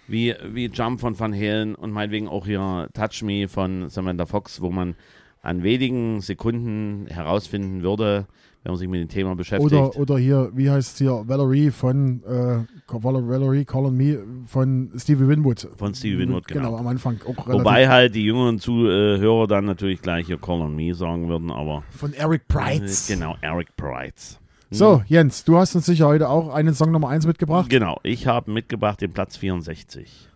wie, 0.08 0.34
wie 0.50 0.66
Jump 0.66 1.00
von 1.00 1.18
Van 1.18 1.32
Halen 1.32 1.74
und 1.74 1.92
meinetwegen 1.92 2.28
auch 2.28 2.46
hier 2.46 2.88
Touch 2.92 3.22
Me 3.22 3.48
von 3.48 3.88
Samantha 3.88 4.26
Fox, 4.26 4.60
wo 4.60 4.70
man 4.70 4.96
an 5.40 5.62
wenigen 5.62 6.20
Sekunden 6.20 7.06
herausfinden 7.06 7.82
würde, 7.82 8.26
wenn 8.64 8.72
man 8.72 8.78
sich 8.78 8.88
mit 8.88 9.00
dem 9.00 9.08
Thema 9.08 9.36
beschäftigt. 9.36 9.72
Oder, 9.72 9.96
oder 9.96 10.18
hier, 10.18 10.50
wie 10.54 10.68
heißt 10.70 10.94
es 10.94 10.98
hier, 10.98 11.22
Valerie 11.26 11.70
von 11.70 12.22
äh, 12.24 12.64
Val- 12.88 13.28
Valerie 13.28 13.64
Call 13.64 13.84
on 13.86 13.96
Me 13.96 14.18
von 14.46 14.90
Stevie 14.96 15.28
Winwood. 15.28 15.68
Von 15.76 15.94
Stevie 15.94 16.18
Winwood, 16.20 16.48
genau. 16.48 16.70
Genau, 16.70 16.78
am 16.78 16.86
Anfang 16.86 17.20
auch. 17.26 17.46
Wobei 17.46 17.88
halt 17.88 18.14
die 18.14 18.24
jüngeren 18.24 18.58
Zuhörer 18.58 19.46
dann 19.46 19.66
natürlich 19.66 20.00
gleich 20.02 20.26
hier 20.26 20.38
Call 20.38 20.60
on 20.62 20.74
Me 20.74 20.94
sagen 20.94 21.28
würden, 21.28 21.50
aber 21.50 21.84
Von 21.90 22.12
Eric 22.14 22.48
Price. 22.48 23.08
Äh, 23.10 23.14
Genau, 23.14 23.36
Eric 23.42 23.76
Price. 23.76 24.40
So, 24.70 25.02
Jens, 25.06 25.44
du 25.44 25.56
hast 25.58 25.76
uns 25.76 25.86
sicher 25.86 26.06
heute 26.08 26.28
auch 26.28 26.52
einen 26.52 26.74
Song 26.74 26.90
Nummer 26.90 27.08
1 27.10 27.26
mitgebracht. 27.28 27.68
Genau, 27.70 28.00
ich 28.02 28.26
habe 28.26 28.50
mitgebracht 28.50 29.00
den 29.00 29.12
Platz 29.12 29.36
64. 29.36 30.28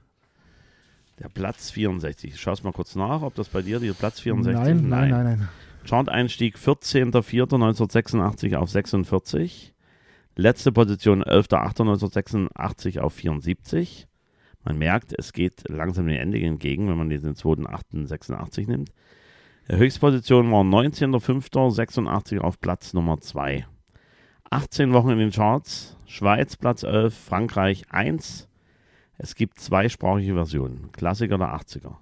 Der 1.19 1.29
Platz 1.29 1.71
64. 1.73 2.35
Ich 2.35 2.41
schaue 2.41 2.55
mal 2.63 2.73
kurz 2.73 2.95
nach, 2.95 3.23
ob 3.23 3.35
das 3.35 3.49
bei 3.49 3.63
dir 3.63 3.81
der 3.81 3.95
Platz 3.95 4.21
64 4.21 4.63
Nein, 4.63 4.89
nein, 4.89 5.11
nein, 5.11 5.25
nein. 5.25 5.49
Chart-Einstieg 5.87 6.57
14.04.1986 6.57 8.57
auf 8.57 8.71
46. 8.71 9.75
Letzte 10.37 10.73
Position 10.73 11.25
11.08.1986 11.25 13.01
auf 13.01 13.15
74. 13.15 14.07
Man 14.65 14.79
merkt, 14.79 15.15
es 15.19 15.33
geht 15.33 15.69
langsam 15.69 16.07
dem 16.07 16.19
Ende 16.19 16.41
entgegen, 16.41 16.89
wenn 16.89 16.97
man 16.97 17.09
den 17.09 17.35
2.08.86 17.35 18.69
nimmt. 18.69 18.93
Höchstposition 19.69 20.51
war 20.51 20.63
19.05.86 20.63 22.39
auf 22.39 22.61
Platz 22.61 22.95
Nummer 22.95 23.21
2. 23.21 23.67
18 24.51 24.93
Wochen 24.93 25.11
in 25.11 25.19
den 25.19 25.31
Charts. 25.31 25.97
Schweiz 26.07 26.57
Platz 26.57 26.85
11, 26.85 27.15
Frankreich 27.15 27.85
1. 27.91 28.49
Es 29.19 29.35
gibt 29.35 29.61
zweisprachige 29.61 30.35
Versionen. 30.35 30.91
Klassiker 30.93 31.39
der 31.39 31.55
80er. 31.55 31.97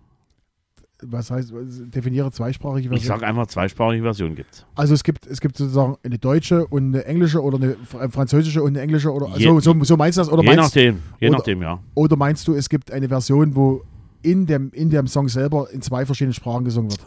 Was 1.02 1.30
heißt, 1.30 1.52
definiere 1.94 2.32
zweisprachige 2.32 2.86
Ich 2.86 2.88
Version. 2.88 3.08
sage 3.18 3.26
einfach, 3.26 3.46
zweisprachige 3.48 4.02
Versionen 4.02 4.34
gibt 4.34 4.66
Also 4.74 4.94
es 4.94 5.04
gibt, 5.04 5.26
es 5.26 5.40
gibt 5.42 5.56
sozusagen 5.58 5.96
eine 6.02 6.18
deutsche 6.18 6.66
und 6.66 6.94
eine 6.94 7.04
englische 7.04 7.42
oder 7.42 7.58
eine 7.58 7.74
fr- 7.74 8.10
französische 8.10 8.62
und 8.62 8.68
eine 8.70 8.80
englische 8.80 9.12
oder 9.12 9.28
Je- 9.36 9.44
so, 9.44 9.60
so, 9.60 9.84
so 9.84 9.96
meinst 9.98 10.16
du 10.16 10.22
das? 10.22 10.30
Oder 10.32 10.42
Je 10.42 10.48
meinst, 10.48 10.62
nachdem, 10.74 11.02
je 11.20 11.28
oder- 11.28 11.38
nachdem, 11.38 11.60
ja. 11.62 11.80
oder 11.94 12.16
meinst 12.16 12.48
du, 12.48 12.54
es 12.54 12.68
gibt 12.70 12.90
eine 12.90 13.08
Version, 13.08 13.54
wo 13.54 13.82
in 14.22 14.46
dem, 14.46 14.70
in 14.72 14.88
dem 14.88 15.06
Song 15.06 15.28
selber 15.28 15.70
in 15.70 15.82
zwei 15.82 16.06
verschiedenen 16.06 16.32
Sprachen 16.32 16.64
gesungen 16.64 16.90
wird? 16.90 17.04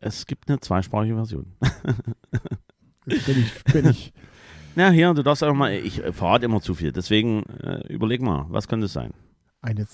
Es 0.00 0.26
gibt 0.26 0.48
eine 0.48 0.58
zweisprachige 0.60 1.14
Version. 1.14 1.46
Bin 3.04 3.16
ich, 3.26 3.64
bin 3.72 3.88
ich. 3.90 4.12
Ja, 4.74 4.88
hier, 4.88 5.12
du 5.12 5.22
darfst 5.22 5.42
einfach 5.42 5.54
mal, 5.54 5.70
ich 5.74 6.02
äh, 6.02 6.12
verrate 6.14 6.46
immer 6.46 6.62
zu 6.62 6.74
viel, 6.74 6.92
deswegen 6.92 7.42
äh, 7.62 7.86
überleg 7.92 8.22
mal, 8.22 8.46
was 8.48 8.68
könnte 8.68 8.86
es 8.86 8.94
sein? 8.94 9.10
Eine, 9.62 9.86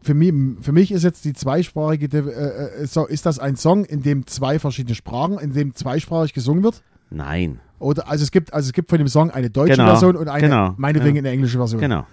für, 0.00 0.14
mich, 0.14 0.32
für 0.62 0.72
mich 0.72 0.90
ist 0.92 1.02
jetzt 1.04 1.24
die 1.26 1.34
zweisprachige, 1.34 2.08
äh, 2.18 2.82
äh, 2.82 2.86
so, 2.86 3.06
ist 3.06 3.26
das 3.26 3.38
ein 3.38 3.56
Song, 3.56 3.84
in 3.84 4.02
dem 4.02 4.26
zwei 4.26 4.58
verschiedene 4.58 4.94
Sprachen, 4.94 5.38
in 5.38 5.52
dem 5.52 5.74
zweisprachig 5.74 6.32
gesungen 6.32 6.64
wird? 6.64 6.82
Nein, 7.10 7.60
Oder, 7.78 8.08
also 8.08 8.22
es 8.24 8.30
gibt, 8.30 8.54
also 8.54 8.68
es 8.68 8.72
gibt 8.72 8.88
von 8.88 8.96
dem 8.98 9.08
Song 9.08 9.30
eine 9.30 9.50
deutsche 9.50 9.76
Genau, 9.76 9.88
Version 9.88 10.16
und 10.16 10.28
eine, 10.28 10.48
genau, 10.48 10.74
meinetwegen 10.78 11.16
ja. 11.16 11.20
eine 11.20 11.30
englische 11.30 11.58
Version. 11.58 11.80
genau. 11.80 12.06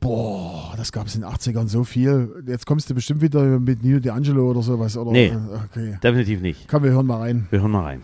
Boah, 0.00 0.72
das 0.78 0.92
gab 0.92 1.06
es 1.06 1.14
in 1.14 1.20
den 1.20 1.30
80ern 1.30 1.68
so 1.68 1.84
viel. 1.84 2.42
Jetzt 2.46 2.64
kommst 2.66 2.88
du 2.88 2.94
bestimmt 2.94 3.20
wieder 3.20 3.42
mit 3.60 3.82
Nino 3.84 3.98
D'Angelo 3.98 4.50
oder 4.50 4.62
sowas. 4.62 4.96
Oder, 4.96 5.12
Nee. 5.12 5.32
Okay. 5.70 5.98
Definitiv 6.02 6.40
nicht. 6.40 6.66
Komm, 6.68 6.84
wir 6.84 6.90
hören 6.92 7.06
mal 7.06 7.18
rein. 7.18 7.46
Wir 7.50 7.60
hören 7.60 7.70
mal 7.70 7.84
rein. 7.84 8.00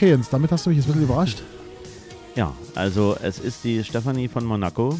Okay, 0.00 0.08
Jens, 0.08 0.30
damit 0.30 0.50
hast 0.50 0.64
du 0.64 0.70
mich 0.70 0.78
jetzt 0.78 0.86
ein 0.86 0.92
bisschen 0.94 1.04
überrascht. 1.04 1.42
Ja, 2.34 2.54
also 2.74 3.18
es 3.22 3.38
ist 3.38 3.62
die 3.64 3.84
Stephanie 3.84 4.28
von 4.28 4.46
Monaco, 4.46 4.98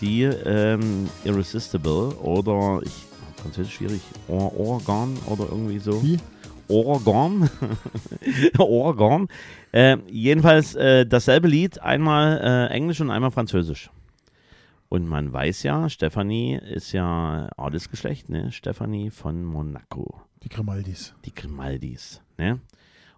die 0.00 0.24
ähm, 0.24 1.08
Irresistible 1.22 2.08
oder 2.16 2.80
ich 2.82 3.06
Französisch 3.36 3.74
schwierig, 3.74 4.00
Or 4.26 4.58
Organ 4.58 5.16
oder 5.26 5.44
irgendwie 5.44 5.78
so. 5.78 6.02
Wie? 6.02 6.18
Organ. 6.66 7.48
Organ. 8.58 9.28
Äh, 9.70 9.98
jedenfalls 10.08 10.74
äh, 10.74 11.06
dasselbe 11.06 11.46
Lied, 11.46 11.80
einmal 11.80 12.40
äh, 12.42 12.74
Englisch 12.74 13.00
und 13.00 13.12
einmal 13.12 13.30
Französisch. 13.30 13.90
Und 14.88 15.06
man 15.06 15.32
weiß 15.32 15.62
ja, 15.62 15.88
Stephanie 15.88 16.56
ist 16.56 16.90
ja 16.90 17.50
Adelsgeschlecht, 17.56 18.30
ne? 18.30 18.50
Stephanie 18.50 19.10
von 19.10 19.44
Monaco 19.44 20.22
Die 20.42 20.48
Grimaldis. 20.48 21.14
die 21.24 21.32
Grimaldis. 21.32 22.20
Ne? 22.36 22.58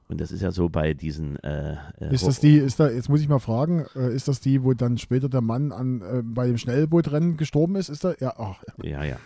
Und 0.08 0.20
das 0.22 0.32
ist 0.32 0.40
ja 0.40 0.50
so 0.50 0.70
bei 0.70 0.94
diesen. 0.94 1.36
Äh, 1.42 1.76
äh, 2.00 2.14
Ist 2.14 2.26
das 2.26 2.40
die, 2.40 2.56
ist 2.56 2.80
da, 2.80 2.88
jetzt 2.88 3.10
muss 3.10 3.20
ich 3.20 3.28
mal 3.28 3.38
fragen, 3.38 3.84
äh, 3.94 4.14
ist 4.14 4.26
das 4.26 4.40
die, 4.40 4.64
wo 4.64 4.72
dann 4.72 4.96
später 4.96 5.28
der 5.28 5.42
Mann 5.42 5.70
an, 5.70 6.00
äh, 6.00 6.22
bei 6.24 6.46
dem 6.46 6.56
Schnellbootrennen 6.56 7.36
gestorben 7.36 7.76
ist? 7.76 7.90
Ist 7.90 8.04
da? 8.04 8.14
Ja, 8.18 8.34
ach, 8.38 8.62
Ja, 8.82 9.04
ja. 9.04 9.16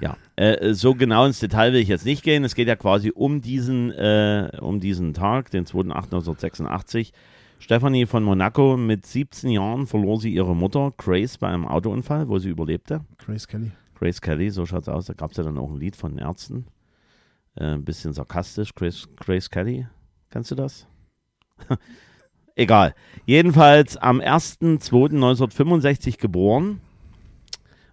Ja, 0.00 0.16
äh, 0.34 0.74
so 0.74 0.96
genau 0.96 1.24
ins 1.26 1.38
Detail 1.38 1.72
will 1.72 1.80
ich 1.80 1.86
jetzt 1.86 2.04
nicht 2.04 2.24
gehen. 2.24 2.42
Es 2.42 2.56
geht 2.56 2.66
ja 2.66 2.74
quasi 2.74 3.12
um 3.14 3.40
diesen, 3.40 3.92
äh, 3.92 4.50
um 4.60 4.80
diesen 4.80 5.14
Tag, 5.14 5.50
den 5.52 5.64
2.8.1986. 5.64 7.12
Stephanie 7.60 8.06
von 8.06 8.24
Monaco 8.24 8.76
mit 8.76 9.06
17 9.06 9.50
Jahren 9.50 9.86
verlor 9.86 10.20
sie 10.20 10.34
ihre 10.34 10.56
Mutter, 10.56 10.92
Grace, 10.96 11.38
bei 11.38 11.46
einem 11.46 11.64
Autounfall, 11.68 12.28
wo 12.28 12.40
sie 12.40 12.48
überlebte. 12.48 13.02
Grace 13.24 13.46
Kelly. 13.46 13.70
Grace 13.94 14.20
Kelly, 14.20 14.50
so 14.50 14.66
schaut's 14.66 14.88
aus. 14.88 15.06
Da 15.06 15.12
gab 15.12 15.30
es 15.30 15.36
ja 15.36 15.44
dann 15.44 15.56
auch 15.56 15.70
ein 15.70 15.78
Lied 15.78 15.94
von 15.94 16.16
den 16.16 16.18
Ärzten. 16.18 16.66
Äh, 17.56 17.74
ein 17.74 17.84
bisschen 17.84 18.12
sarkastisch. 18.12 18.74
Grace, 18.74 19.08
Grace 19.16 19.50
Kelly. 19.50 19.86
Kennst 20.30 20.50
du 20.50 20.54
das? 20.54 20.86
Egal. 22.54 22.94
Jedenfalls 23.26 23.96
am 23.96 24.20
1.2.1965 24.20 26.18
geboren. 26.18 26.80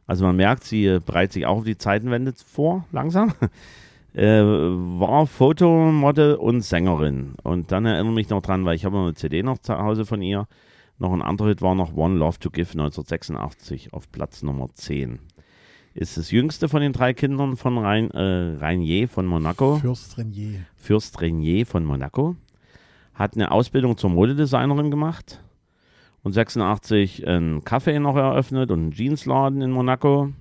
Also 0.05 0.25
man 0.25 0.35
merkt, 0.35 0.63
sie 0.63 0.99
bereitet 1.05 1.33
sich 1.33 1.45
auch 1.45 1.57
auf 1.57 1.65
die 1.65 1.77
Zeitenwende 1.77 2.33
vor, 2.33 2.85
langsam. 2.91 3.33
Äh, 4.11 4.41
war 4.41 5.27
Fotomodel 5.27 6.33
und 6.33 6.61
Sängerin. 6.61 7.35
Und 7.43 7.71
dann 7.71 7.85
erinnere 7.85 8.11
mich 8.11 8.29
noch 8.29 8.41
dran, 8.41 8.65
weil 8.65 8.75
ich 8.75 8.83
habe 8.83 8.97
eine 8.97 9.13
CD 9.13 9.43
noch 9.43 9.59
zu 9.59 9.77
Hause 9.77 10.03
von 10.03 10.23
ihr. 10.23 10.47
Noch 10.97 11.13
ein 11.13 11.21
anderer 11.21 11.49
Hit 11.49 11.61
war 11.61 11.75
noch 11.75 11.95
One 11.95 12.17
Love 12.17 12.39
to 12.39 12.49
Give 12.49 12.71
1986 12.71 13.93
auf 13.93 14.11
Platz 14.11 14.41
Nummer 14.41 14.73
10 14.73 15.19
ist 15.93 16.17
das 16.17 16.31
jüngste 16.31 16.69
von 16.69 16.81
den 16.81 16.93
drei 16.93 17.13
Kindern 17.13 17.58
von 17.58 17.77
Rein, 17.77 18.12
äh, 18.12 18.58
Rainier 18.60 19.08
von 19.08 19.25
Monaco, 19.25 19.77
Fürst 19.77 20.17
Renier. 20.17 20.62
Fürst 20.75 21.22
Rainier 21.22 21.65
von 21.65 21.86
Monaco. 21.86 22.36
Hat 23.13 23.36
eine 23.36 23.51
Ausbildung 23.51 23.98
zur 23.98 24.10
Modedesignerin 24.10 24.91
gemacht 24.91 25.41
und 26.24 26.34
86 26.34 27.27
einen 27.27 27.63
Kaffee 27.63 28.00
noch 28.00 28.15
eröffnet 28.15 28.72
und 28.72 28.79
einen 28.79 28.91
Jeansladen 28.91 29.62
in 29.62 29.72
Monaco. 29.72 30.31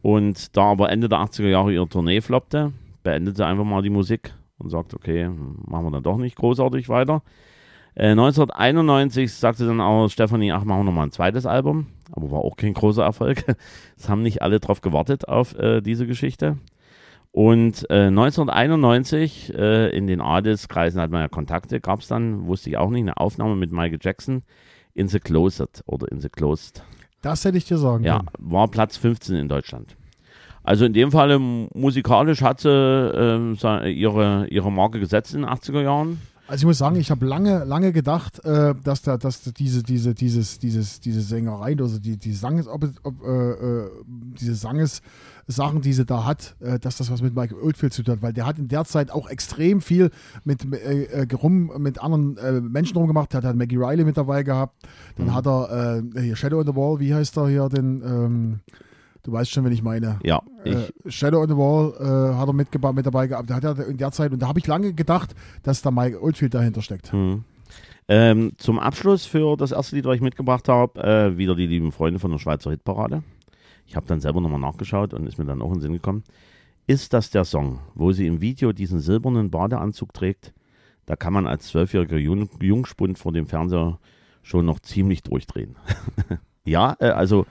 Und 0.00 0.56
da 0.56 0.62
aber 0.72 0.90
Ende 0.90 1.08
der 1.08 1.18
80er 1.18 1.48
Jahre 1.48 1.72
ihre 1.72 1.88
Tournee 1.88 2.20
floppte, 2.20 2.72
beendete 3.02 3.36
sie 3.36 3.46
einfach 3.46 3.64
mal 3.64 3.82
die 3.82 3.90
Musik 3.90 4.32
und 4.58 4.70
sagt, 4.70 4.94
okay, 4.94 5.28
machen 5.28 5.86
wir 5.86 5.90
dann 5.90 6.02
doch 6.02 6.16
nicht 6.18 6.36
großartig 6.36 6.88
weiter. 6.88 7.22
Äh, 7.94 8.10
1991 8.10 9.32
sagte 9.32 9.66
dann 9.66 9.80
auch 9.80 10.08
Stephanie, 10.08 10.52
ach, 10.52 10.64
machen 10.64 10.80
wir 10.80 10.84
nochmal 10.84 11.06
ein 11.06 11.12
zweites 11.12 11.46
Album. 11.46 11.86
Aber 12.12 12.30
war 12.30 12.40
auch 12.40 12.56
kein 12.56 12.74
großer 12.74 13.02
Erfolg. 13.02 13.44
Es 13.96 14.08
haben 14.08 14.22
nicht 14.22 14.42
alle 14.42 14.60
drauf 14.60 14.80
gewartet 14.80 15.26
auf 15.28 15.58
äh, 15.58 15.80
diese 15.80 16.06
Geschichte. 16.06 16.58
Und 17.30 17.88
äh, 17.90 18.08
1991 18.08 19.54
äh, 19.54 19.88
in 19.96 20.06
den 20.06 20.20
Adelskreisen 20.20 21.00
hat 21.00 21.10
man 21.10 21.22
ja 21.22 21.28
Kontakte, 21.28 21.80
gab 21.80 22.00
es 22.00 22.08
dann, 22.08 22.46
wusste 22.46 22.68
ich 22.70 22.76
auch 22.76 22.90
nicht, 22.90 23.02
eine 23.02 23.16
Aufnahme 23.16 23.56
mit 23.56 23.72
Michael 23.72 23.98
Jackson 24.00 24.42
in 24.94 25.08
The 25.08 25.18
Closet 25.20 25.82
oder 25.86 26.10
in 26.12 26.20
The 26.20 26.28
Closed. 26.28 26.84
Das 27.22 27.44
hätte 27.44 27.56
ich 27.56 27.64
dir 27.64 27.78
sagen 27.78 28.04
Ja, 28.04 28.18
können. 28.18 28.28
war 28.38 28.68
Platz 28.68 28.96
15 28.98 29.36
in 29.36 29.48
Deutschland. 29.48 29.96
Also 30.64 30.84
in 30.84 30.92
dem 30.92 31.10
Falle 31.10 31.34
m- 31.36 31.68
musikalisch 31.74 32.42
hat 32.42 32.60
sie 32.60 32.68
ähm, 32.68 33.56
ihre, 33.86 34.46
ihre 34.48 34.70
Marke 34.70 35.00
gesetzt 35.00 35.34
in 35.34 35.40
den 35.42 35.50
80er 35.50 35.80
Jahren. 35.82 36.20
Also 36.52 36.64
ich 36.64 36.66
muss 36.66 36.76
sagen, 36.76 36.96
ich 36.96 37.10
habe 37.10 37.24
lange, 37.24 37.64
lange 37.64 37.92
gedacht, 37.92 38.44
äh, 38.44 38.74
dass 38.84 39.00
da, 39.00 39.16
dass 39.16 39.42
da 39.42 39.52
diese, 39.52 39.82
diese, 39.82 40.12
dieses, 40.12 40.58
dieses, 40.58 41.00
diese 41.00 41.22
Sängerei, 41.22 41.74
also 41.78 41.98
die, 41.98 42.18
die 42.18 42.34
Sanges, 42.34 42.68
ob, 42.68 42.84
ob, 43.04 43.24
äh, 43.24 43.52
äh, 43.52 43.90
diese 44.38 44.54
Sanges-Sachen, 44.54 45.80
die 45.80 45.94
sie 45.94 46.04
da 46.04 46.26
hat, 46.26 46.54
äh, 46.60 46.78
dass 46.78 46.98
das 46.98 47.10
was 47.10 47.22
mit 47.22 47.34
Michael 47.34 47.58
Oldfield 47.58 47.94
zu 47.94 48.02
tun 48.02 48.16
hat, 48.16 48.22
weil 48.22 48.34
der 48.34 48.44
hat 48.44 48.58
in 48.58 48.68
der 48.68 48.84
Zeit 48.84 49.10
auch 49.10 49.30
extrem 49.30 49.80
viel 49.80 50.10
mit, 50.44 50.70
äh, 50.74 51.04
äh, 51.04 51.34
rum, 51.34 51.72
mit 51.78 52.02
anderen 52.02 52.70
Menschen 52.70 52.98
rumgemacht. 52.98 53.32
Der 53.32 53.42
hat 53.44 53.56
Maggie 53.56 53.78
Riley 53.78 54.04
mit 54.04 54.18
dabei 54.18 54.42
gehabt. 54.42 54.76
Dann 55.16 55.28
Mhm. 55.28 55.34
hat 55.34 55.46
er 55.46 56.02
äh, 56.14 56.20
hier 56.20 56.36
Shadow 56.36 56.60
on 56.60 56.66
the 56.66 56.76
Wall, 56.76 57.00
wie 57.00 57.14
heißt 57.14 57.34
er 57.38 57.48
hier, 57.48 57.70
den, 57.70 58.02
ähm, 58.04 58.60
du 59.22 59.32
weißt 59.32 59.50
schon, 59.50 59.64
wen 59.64 59.72
ich 59.72 59.82
meine. 59.82 60.18
Ja, 60.24 60.42
ich, 60.64 60.74
Äh, 60.74 61.10
Shadow 61.10 61.42
on 61.42 61.48
the 61.48 61.56
Wall 61.56 61.94
äh, 61.98 62.36
hat 62.36 62.48
er 62.48 62.52
mit, 62.52 62.68
mit 62.94 63.06
dabei 63.06 63.26
gehabt. 63.26 63.50
Da 63.50 63.56
hat 63.56 63.64
er 63.64 63.86
in 63.86 63.96
der 63.96 64.12
Zeit, 64.12 64.32
und 64.32 64.40
da 64.40 64.48
habe 64.48 64.58
ich 64.58 64.66
lange 64.66 64.92
gedacht, 64.92 65.34
dass 65.62 65.82
da 65.82 65.90
Mike 65.90 66.22
Oldfield 66.22 66.54
dahinter 66.54 66.82
steckt. 66.82 67.12
Hm. 67.12 67.44
Ähm, 68.08 68.52
zum 68.58 68.78
Abschluss 68.78 69.26
für 69.26 69.56
das 69.56 69.72
erste 69.72 69.96
Lied, 69.96 70.04
was 70.04 70.16
ich 70.16 70.20
mitgebracht 70.20 70.68
habe, 70.68 71.02
äh, 71.02 71.38
wieder 71.38 71.54
die 71.54 71.66
lieben 71.66 71.92
Freunde 71.92 72.18
von 72.18 72.30
der 72.30 72.38
Schweizer 72.38 72.70
Hitparade. 72.70 73.22
Ich 73.86 73.96
habe 73.96 74.06
dann 74.06 74.20
selber 74.20 74.40
nochmal 74.40 74.60
nachgeschaut 74.60 75.14
und 75.14 75.26
ist 75.26 75.38
mir 75.38 75.44
dann 75.44 75.62
auch 75.62 75.68
in 75.68 75.74
den 75.74 75.80
Sinn 75.82 75.92
gekommen. 75.92 76.24
Ist 76.86 77.12
das 77.12 77.30
der 77.30 77.44
Song, 77.44 77.78
wo 77.94 78.12
sie 78.12 78.26
im 78.26 78.40
Video 78.40 78.72
diesen 78.72 79.00
silbernen 79.00 79.50
Badeanzug 79.50 80.12
trägt? 80.12 80.52
Da 81.06 81.16
kann 81.16 81.32
man 81.32 81.46
als 81.46 81.68
zwölfjähriger 81.68 82.16
Jung 82.16 82.48
Jungspund 82.60 83.18
vor 83.18 83.32
dem 83.32 83.46
Fernseher 83.46 83.98
schon 84.42 84.66
noch 84.66 84.80
ziemlich 84.80 85.22
durchdrehen. 85.22 85.76
ja, 86.64 86.96
äh, 87.00 87.10
also 87.10 87.46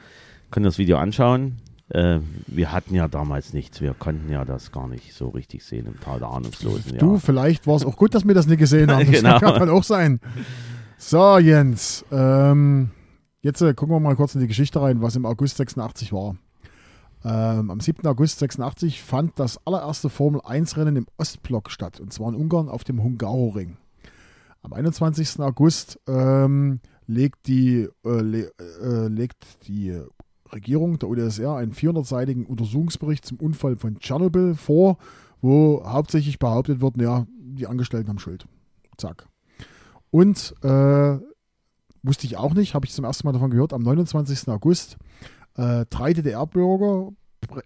können 0.51 0.65
das 0.65 0.77
Video 0.77 0.97
anschauen. 0.97 1.57
Äh, 1.89 2.19
wir 2.47 2.71
hatten 2.71 2.95
ja 2.95 3.07
damals 3.07 3.53
nichts. 3.53 3.81
Wir 3.81 3.93
konnten 3.93 4.29
ja 4.31 4.45
das 4.45 4.71
gar 4.71 4.87
nicht 4.87 5.13
so 5.13 5.29
richtig 5.29 5.63
sehen 5.63 5.87
im 5.87 5.99
Tal 5.99 6.19
der 6.19 6.29
Ahnungslosen. 6.29 6.97
Du, 6.97 7.13
ja. 7.13 7.19
vielleicht 7.19 7.67
war 7.67 7.75
es 7.75 7.85
auch 7.85 7.97
gut, 7.97 8.13
dass 8.15 8.25
wir 8.25 8.33
das 8.33 8.47
nicht 8.47 8.59
gesehen 8.59 8.89
haben. 8.91 9.05
Das 9.11 9.21
Genau. 9.21 9.39
kann 9.39 9.69
auch 9.69 9.83
sein. 9.83 10.19
So, 10.97 11.37
Jens. 11.37 12.05
Ähm, 12.11 12.91
jetzt 13.41 13.61
äh, 13.61 13.73
gucken 13.73 13.95
wir 13.95 13.99
mal 13.99 14.15
kurz 14.15 14.35
in 14.35 14.41
die 14.41 14.47
Geschichte 14.47 14.81
rein, 14.81 15.01
was 15.01 15.15
im 15.15 15.25
August 15.25 15.57
86 15.57 16.13
war. 16.13 16.35
Ähm, 17.23 17.69
am 17.69 17.79
7. 17.79 18.07
August 18.07 18.39
86 18.39 19.01
fand 19.03 19.37
das 19.37 19.59
allererste 19.67 20.09
Formel-1-Rennen 20.09 20.95
im 20.95 21.05
Ostblock 21.17 21.69
statt, 21.69 21.99
und 21.99 22.11
zwar 22.13 22.29
in 22.29 22.35
Ungarn 22.35 22.67
auf 22.69 22.83
dem 22.83 23.03
Hungaroring. 23.03 23.77
Am 24.63 24.73
21. 24.73 25.39
August 25.39 25.99
ähm, 26.07 26.79
legt, 27.05 27.47
die, 27.47 27.87
äh, 28.05 28.21
le 28.21 28.51
äh, 28.81 29.07
legt 29.07 29.67
die 29.67 29.99
Regierung 30.53 30.99
der 30.99 31.09
UdSSR 31.09 31.55
einen 31.55 31.73
400-seitigen 31.73 32.45
Untersuchungsbericht 32.45 33.25
zum 33.25 33.37
Unfall 33.39 33.75
von 33.75 33.99
Tschernobyl 33.99 34.55
vor, 34.55 34.97
wo 35.41 35.83
hauptsächlich 35.85 36.39
behauptet 36.39 36.81
wird, 36.81 37.01
ja, 37.01 37.25
die 37.39 37.67
Angestellten 37.67 38.09
haben 38.09 38.19
Schuld. 38.19 38.45
Zack. 38.97 39.27
Und 40.11 40.53
äh, 40.61 41.17
wusste 42.03 42.27
ich 42.27 42.37
auch 42.37 42.53
nicht, 42.53 42.73
habe 42.73 42.85
ich 42.85 42.93
zum 42.93 43.05
ersten 43.05 43.27
Mal 43.27 43.33
davon 43.33 43.51
gehört, 43.51 43.73
am 43.73 43.81
29. 43.81 44.49
August 44.49 44.97
äh, 45.55 45.85
drei 45.89 46.13
DDR-Bürger 46.13 47.11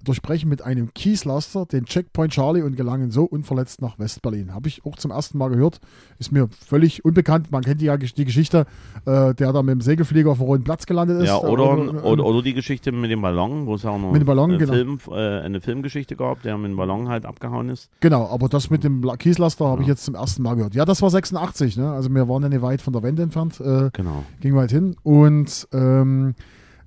durchbrechen 0.04 0.50
mit 0.50 0.62
einem 0.62 0.94
Kieslaster 0.94 1.65
den 1.65 1.86
Checkpoint 1.86 2.34
Charlie 2.34 2.62
und 2.62 2.75
gelangen 2.75 3.12
so 3.12 3.24
unverletzt 3.24 3.82
nach 3.82 4.00
Westberlin. 4.00 4.54
Habe 4.54 4.68
ich 4.68 4.86
auch 4.86 4.96
zum 4.98 5.12
ersten 5.12 5.38
Mal 5.38 5.50
gehört. 5.50 5.80
Ist 6.20 6.32
mir 6.32 6.48
völlig 6.50 7.04
unbekannt. 7.06 7.51
Man 7.51 7.63
kennt 7.63 7.82
ja 7.82 7.96
die 7.98 8.25
Geschichte, 8.25 8.65
äh, 9.06 9.34
der 9.34 9.54
da 9.54 9.62
mit 9.63 9.74
dem 9.74 9.82
Segelflieger 9.82 10.32
auf 10.32 10.38
dem 10.39 10.46
roten 10.48 10.63
Platz 10.63 10.86
gelandet 10.86 11.22
ist. 11.22 11.27
Ja, 11.27 11.38
Äh, 11.38 11.46
oder, 11.48 11.63
äh, 11.63 11.89
oder, 12.01 12.25
oder 12.25 12.42
die 12.42 12.54
Geschichte 12.54 12.92
mit 12.92 13.12
dem 13.12 13.22
Ballon, 13.22 13.65
wo 13.65 13.75
es 13.75 13.84
ja 13.84 13.89
auch 13.92 14.00
noch 14.00 14.12
Mit 14.12 14.22
dem 14.22 14.25
Ballon, 14.27 14.51
eine, 14.51 14.58
genau. 14.60 14.74
Film, 14.74 15.00
äh, 15.12 15.42
eine 15.42 15.62
Filmgeschichte 15.62 16.15
gab, 16.15 16.42
der 16.42 16.58
mit 16.58 16.72
dem 16.72 16.77
Ballon 16.77 17.08
halt 17.10 17.25
abgehauen 17.25 17.70
ist. 17.70 17.89
Genau, 18.00 18.27
aber 18.30 18.50
das 18.50 18.70
mit 18.70 18.84
dem 18.84 19.01
La- 19.04 19.18
Kieslaster 19.18 19.65
habe 19.65 19.82
ich 19.82 19.88
Ja. 19.88 19.94
jetzt 19.94 20.06
zum 20.06 20.15
ersten 20.15 20.42
Mal 20.44 20.56
gehört. 20.56 20.75
Ja, 20.75 20.86
das 20.86 21.01
war 21.01 21.10
86, 21.10 21.77
ne? 21.77 21.92
Also 21.92 22.10
wir 22.10 22.27
waren 22.30 22.44
ja 22.44 22.50
nicht 22.50 22.62
weit 22.62 22.82
von 22.82 22.94
der 22.94 23.04
Wende 23.04 23.24
entfernt. 23.24 23.60
Äh, 23.60 23.89
Genau. 23.94 24.24
ging 24.42 24.56
weit 24.56 24.72
hin. 24.72 24.96
Und 25.04 25.68
ähm, 25.74 26.36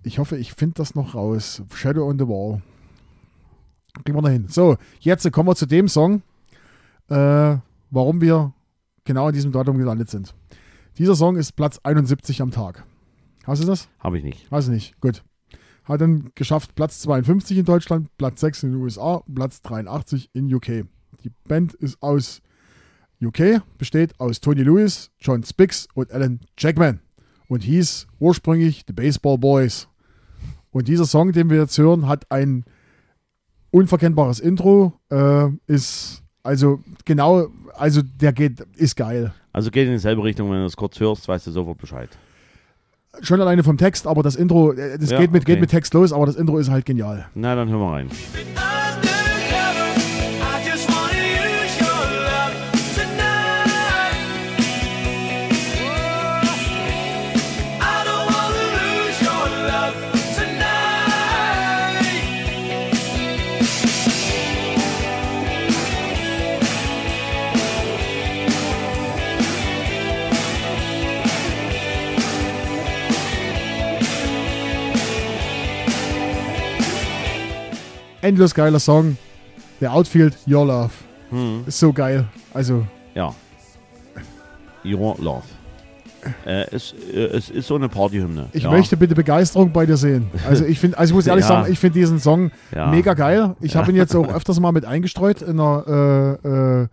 ich 0.02 0.19
hoffe, 0.19 0.37
ich 0.37 0.52
finde 0.52 0.75
das 0.76 0.95
noch 0.95 1.14
raus. 1.14 1.62
Shadow 1.75 2.09
on 2.09 2.19
the 2.19 2.26
Wall. 2.26 2.62
Kriegen 4.05 4.17
wir 4.17 4.23
noch 4.23 4.31
hin. 4.31 4.47
So, 4.49 4.76
jetzt 5.00 5.31
kommen 5.33 5.49
wir 5.49 5.57
zu 5.57 5.67
dem 5.67 5.88
Song, 5.88 6.23
äh, 7.09 7.57
warum 7.90 8.21
wir 8.21 8.52
genau 9.05 9.28
an 9.28 9.33
diesem 9.33 9.52
Datum 9.52 9.78
gelandet 9.78 10.11
sind. 10.11 10.35
Dieser 10.99 11.17
Song 11.17 11.37
ist 11.37 11.52
Platz 11.52 11.81
71 11.83 12.43
am 12.43 12.50
Tag. 12.50 12.85
Hast 13.45 13.62
du 13.62 13.67
das? 13.67 13.88
Habe 14.00 14.19
ich 14.19 14.25
nicht. 14.25 14.50
Weiß 14.50 14.67
ich 14.67 14.75
nicht. 14.75 15.00
Gut. 15.00 15.23
Hat 15.85 16.00
dann 16.00 16.33
geschafft 16.35 16.75
Platz 16.75 17.00
52 17.00 17.59
in 17.59 17.64
Deutschland, 17.64 18.09
Platz 18.19 18.40
6 18.43 18.64
in 18.64 18.73
den 18.73 18.83
USA, 18.83 19.23
Platz 19.35 19.62
83 19.62 20.28
in 20.35 20.52
UK. 20.52 20.85
Die 21.25 21.33
Band 21.49 21.73
ist 21.75 22.02
aus 22.02 22.43
UK, 23.23 23.62
besteht 23.78 24.19
aus 24.21 24.40
Tony 24.40 24.62
Lewis, 24.62 25.11
John 25.19 25.43
Spix 25.43 25.88
und 25.95 26.12
Alan 26.12 26.40
Jackman 26.59 27.00
und 27.49 27.62
hieß 27.62 28.07
ursprünglich 28.21 28.85
The 28.87 28.93
Baseball 28.93 29.38
Boys. 29.38 29.88
Und 30.71 30.88
dieser 30.88 31.07
Song, 31.07 31.33
den 31.33 31.49
wir 31.49 31.59
jetzt 31.59 31.78
hören, 31.78 32.07
hat 32.07 32.31
ein 32.31 32.64
unverkennbares 33.71 34.41
Intro, 34.41 34.93
äh, 35.11 35.47
ist 35.67 36.23
also 36.43 36.81
genau, 37.05 37.49
also 37.75 38.01
der 38.03 38.33
geht, 38.33 38.61
ist 38.77 38.97
geil. 38.97 39.33
Also 39.53 39.71
geht 39.71 39.87
in 39.87 39.93
dieselbe 39.93 40.23
Richtung, 40.23 40.51
wenn 40.51 40.59
du 40.59 40.65
es 40.67 40.77
kurz 40.77 40.99
hörst, 41.01 41.29
weißt 41.29 41.47
du 41.47 41.51
sofort 41.51 41.79
Bescheid. 41.79 42.09
Schon 43.21 43.41
alleine 43.41 43.65
vom 43.65 43.77
Text, 43.77 44.07
aber 44.07 44.23
das 44.23 44.37
Intro, 44.37 44.73
äh, 44.73 44.99
das 44.99 45.11
Ja, 45.11 45.19
geht, 45.19 45.33
mit, 45.33 45.45
geht 45.45 45.55
okay. 45.55 45.61
mit 45.63 45.71
Text 45.71 45.93
los, 45.95 46.13
aber 46.13 46.27
das 46.27 46.37
Intro 46.37 46.59
ist 46.59 46.71
halt 46.71 46.87
genial. 46.87 47.27
Na, 47.35 47.55
dann 47.55 47.69
hören 47.69 47.81
wir 47.81 47.93
rein. 47.93 48.11
Endlos 78.28 78.54
geiler 78.54 78.78
Song. 78.78 79.17
Der 79.80 79.93
Outfield, 79.95 80.36
Your 80.47 80.67
Love. 80.67 80.91
Hm. 81.30 81.62
Ist 81.67 81.78
so 81.78 81.93
geil. 81.95 82.26
Also, 82.52 82.84
Ja. 83.14 83.34
Your 84.84 85.17
Love. 85.19 85.43
Äh, 86.45 86.67
es, 86.75 86.95
äh, 87.12 87.17
es 87.36 87.49
ist 87.49 87.69
so 87.69 87.76
eine 87.76 87.88
Partyhymne. 87.88 88.49
ich 88.52 88.64
ja. 88.64 88.71
möchte 88.71 88.97
bitte 88.97 89.14
Begeisterung 89.14 89.73
bei 89.73 89.86
dir 89.86 89.97
sehen. 89.97 90.30
Also, 90.47 90.64
ich 90.67 90.78
finde, 90.78 90.99
also 90.99 91.12
ich 91.12 91.14
muss 91.14 91.26
ehrlich 91.26 91.45
Ja. 91.49 91.49
sagen, 91.49 91.73
ich 91.73 91.78
finde 91.78 91.99
diesen 91.99 92.19
Song 92.19 92.50
Ja. 92.75 92.88
mega 92.91 93.14
geil. 93.14 93.56
Ich 93.60 93.76
habe 93.76 93.91
ihn 93.91 93.97
jetzt 93.97 94.14
auch 94.14 94.28
öfters 94.34 94.60
mal 94.60 94.73
mit 94.73 94.84
eingestreut 94.84 95.41
in 95.43 95.58
einer, 95.60 96.38
äh, 96.45 96.82
äh, 96.82 96.88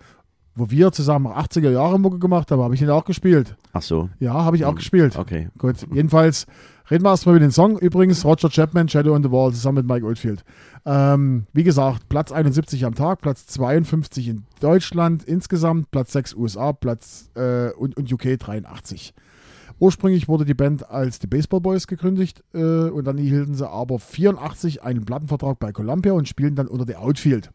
wo 0.55 0.69
wir 0.69 0.91
zusammen 0.93 1.27
80er 1.27 1.69
Jahre 1.71 1.99
Mucke 1.99 2.17
gemacht 2.19 2.49
haben, 2.51 2.61
habe 2.61 2.75
ich 2.75 2.81
ihn 2.81 2.89
auch 2.89 3.03
gespielt. 3.03 3.55
Ach 3.73 3.81
so. 3.81 4.09
Ja, 4.19 4.33
habe 4.33 4.55
ich 4.55 4.63
auch 4.63 4.69
Hm, 4.69 4.75
gespielt. 4.77 5.17
Okay. 5.17 5.49
Gut, 5.57 5.75
jedenfalls 5.93 6.45
reden 6.89 7.03
wir 7.03 7.09
erstmal 7.09 7.35
über 7.35 7.45
den 7.45 7.51
Song. 7.51 7.77
Übrigens 7.77 8.23
Roger 8.25 8.49
Chapman, 8.49 8.89
Shadow 8.89 9.13
on 9.13 9.23
the 9.23 9.31
Wall, 9.31 9.51
zusammen 9.51 9.77
mit 9.77 9.87
Mike 9.87 10.05
Oldfield. 10.05 10.43
Ähm, 10.85 11.47
wie 11.53 11.63
gesagt, 11.63 12.09
Platz 12.09 12.31
71 12.31 12.85
am 12.85 12.95
Tag, 12.95 13.21
Platz 13.21 13.47
52 13.47 14.27
in 14.27 14.43
Deutschland 14.59 15.23
insgesamt, 15.23 15.91
Platz 15.91 16.13
6 16.13 16.35
USA, 16.35 16.73
Platz 16.73 17.29
äh, 17.35 17.71
und, 17.71 17.97
und 17.97 18.11
UK 18.11 18.37
83. 18.37 19.13
Ursprünglich 19.79 20.27
wurde 20.27 20.45
die 20.45 20.53
Band 20.53 20.89
als 20.89 21.19
die 21.19 21.27
Baseball 21.27 21.59
Boys 21.59 21.87
gegründet 21.87 22.43
äh, 22.53 22.59
und 22.89 23.05
dann 23.05 23.17
hielten 23.17 23.55
sie 23.55 23.69
aber 23.69 23.99
84 23.99 24.83
einen 24.83 25.03
Plattenvertrag 25.03 25.59
bei 25.59 25.71
Columbia 25.73 26.13
und 26.13 26.29
spielten 26.29 26.55
dann 26.55 26.67
unter 26.67 26.85
The 26.87 26.95
Outfield. 26.95 27.51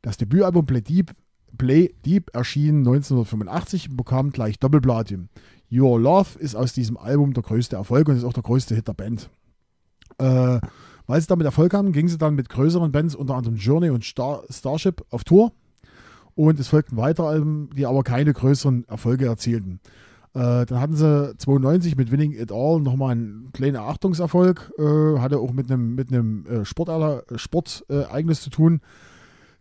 Das 0.00 0.16
Debütalbum 0.16 0.66
Play 0.66 0.80
Deep, 0.80 1.12
Play 1.58 1.94
Deep 2.04 2.34
erschien 2.34 2.78
1985 2.78 3.90
und 3.90 3.96
bekam 3.96 4.30
gleich 4.30 4.58
Doppelplatin. 4.58 5.28
Your 5.72 5.98
Love 5.98 6.38
ist 6.38 6.54
aus 6.54 6.74
diesem 6.74 6.96
Album 6.96 7.32
der 7.32 7.42
größte 7.42 7.76
Erfolg 7.76 8.08
und 8.08 8.16
ist 8.16 8.24
auch 8.24 8.32
der 8.32 8.42
größte 8.42 8.74
Hit 8.74 8.88
der 8.88 8.94
Band. 8.94 9.30
Äh, 10.18 10.60
weil 11.06 11.20
sie 11.20 11.26
damit 11.26 11.46
Erfolg 11.46 11.74
haben, 11.74 11.92
gingen 11.92 12.08
sie 12.08 12.18
dann 12.18 12.34
mit 12.34 12.48
größeren 12.48 12.92
Bands, 12.92 13.14
unter 13.14 13.34
anderem 13.34 13.56
Journey 13.56 13.90
und 13.90 14.04
Star 14.04 14.42
Starship, 14.50 15.02
auf 15.10 15.24
Tour. 15.24 15.52
Und 16.34 16.58
es 16.60 16.68
folgten 16.68 16.96
weitere 16.96 17.26
Alben, 17.26 17.70
die 17.76 17.86
aber 17.86 18.02
keine 18.02 18.32
größeren 18.32 18.86
Erfolge 18.88 19.26
erzielten. 19.26 19.80
Äh, 20.34 20.64
dann 20.64 20.80
hatten 20.80 20.94
sie 20.96 21.36
92 21.36 21.96
mit 21.96 22.10
Winning 22.10 22.32
It 22.32 22.52
All 22.52 22.80
nochmal 22.80 23.12
einen 23.12 23.50
kleinen 23.52 23.76
Achtungserfolg, 23.76 24.72
äh, 24.78 25.18
hatte 25.18 25.38
auch 25.38 25.52
mit 25.52 25.70
einem 25.70 25.94
mit 25.94 26.10
einem 26.10 26.46
äh, 26.46 26.64
Sportereignis 26.64 27.40
Sport, 27.40 27.84
äh, 27.88 28.34
zu 28.34 28.50
tun. 28.50 28.80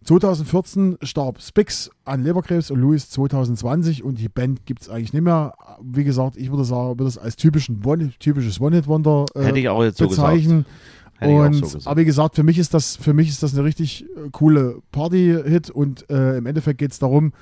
2014 0.03 0.97
starb 1.03 1.39
Spix 1.41 1.89
an 2.05 2.23
Leberkrebs 2.23 2.71
und 2.71 2.79
Louis 2.79 3.09
2020 3.09 4.03
und 4.03 4.19
die 4.19 4.29
Band 4.29 4.65
gibt 4.65 4.81
es 4.81 4.89
eigentlich 4.89 5.13
nicht 5.13 5.21
mehr. 5.23 5.53
Wie 5.81 6.03
gesagt, 6.03 6.37
ich 6.37 6.49
würde 6.49 6.63
sagen, 6.65 6.97
würde 6.99 7.07
es 7.07 7.17
als 7.17 7.35
typischen 7.35 7.85
One, 7.85 8.11
typisches 8.19 8.59
One-Hit-Wonder 8.59 9.25
äh, 9.35 9.43
Hätte 9.43 9.59
ich 9.59 9.69
auch 9.69 9.83
jetzt 9.83 9.97
so 9.99 10.07
gesagt. 10.07 10.27
bezeichnen. 10.33 10.65
Auch 11.19 11.45
und, 11.45 11.53
so 11.53 11.61
gesagt. 11.61 11.87
aber 11.87 12.01
wie 12.01 12.05
gesagt, 12.05 12.35
für 12.35 12.43
mich 12.43 12.57
ist 12.57 12.73
das, 12.73 12.95
für 12.95 13.13
mich 13.13 13.29
ist 13.29 13.43
das 13.43 13.53
eine 13.53 13.63
richtig 13.63 14.03
äh, 14.05 14.29
coole 14.31 14.79
Party-Hit 14.91 15.69
und 15.69 16.09
äh, 16.09 16.37
im 16.37 16.47
Endeffekt 16.47 16.79
geht 16.79 16.91
es 16.93 16.97
darum, 16.99 17.33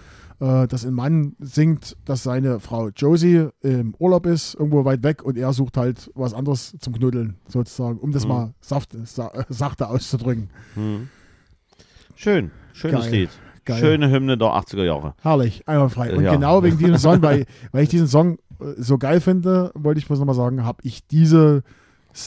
äh, 0.41 0.67
dass 0.67 0.85
ein 0.85 0.93
Mann 0.93 1.37
singt, 1.39 1.95
dass 2.03 2.23
seine 2.23 2.59
Frau 2.59 2.89
Josie 2.89 3.47
im 3.61 3.95
Urlaub 3.99 4.25
ist, 4.25 4.55
irgendwo 4.55 4.83
weit 4.83 5.01
weg 5.03 5.23
und 5.23 5.37
er 5.37 5.53
sucht 5.53 5.77
halt 5.77 6.11
was 6.13 6.33
anderes 6.33 6.75
zum 6.79 6.93
Knuddeln, 6.93 7.37
sozusagen, 7.47 7.99
um 7.99 8.11
das 8.11 8.23
Mhm. 8.23 8.29
mal 8.29 8.53
saft, 8.59 8.97
sa 9.05 9.29
äh, 9.29 9.45
sachte 9.47 9.87
auszudrücken. 9.87 10.49
Hm. 10.75 11.07
Schön. 12.21 12.51
Schönes 12.73 13.03
Geil. 13.05 13.11
Lied. 13.11 13.29
Geil. 13.63 13.79
Schöne 13.79 14.09
Hymne 14.11 14.37
der 14.37 14.49
80er 14.49 14.83
Jahre. 14.83 15.13
Herrlich, 15.21 15.65
einwandfrei. 15.69 16.13
Und 16.13 16.23
Ja. 16.23 16.33
genau 16.33 16.61
wegen 16.63 16.77
diesem 16.77 16.97
Song, 16.97 17.21
weil, 17.21 17.45
weil 17.71 17.83
ich 17.83 17.89
diesen 17.89 18.07
Song 18.07 18.39
äh, 18.59 18.73
so 18.77 18.97
geil 18.97 19.21
finde, 19.21 19.71
wollte 19.73 19.99
ich 19.99 20.07
bloß 20.07 20.19
nochmal 20.19 20.35
sagen, 20.35 20.65
habe 20.65 20.79
ich 20.83 21.07
dieses 21.07 21.61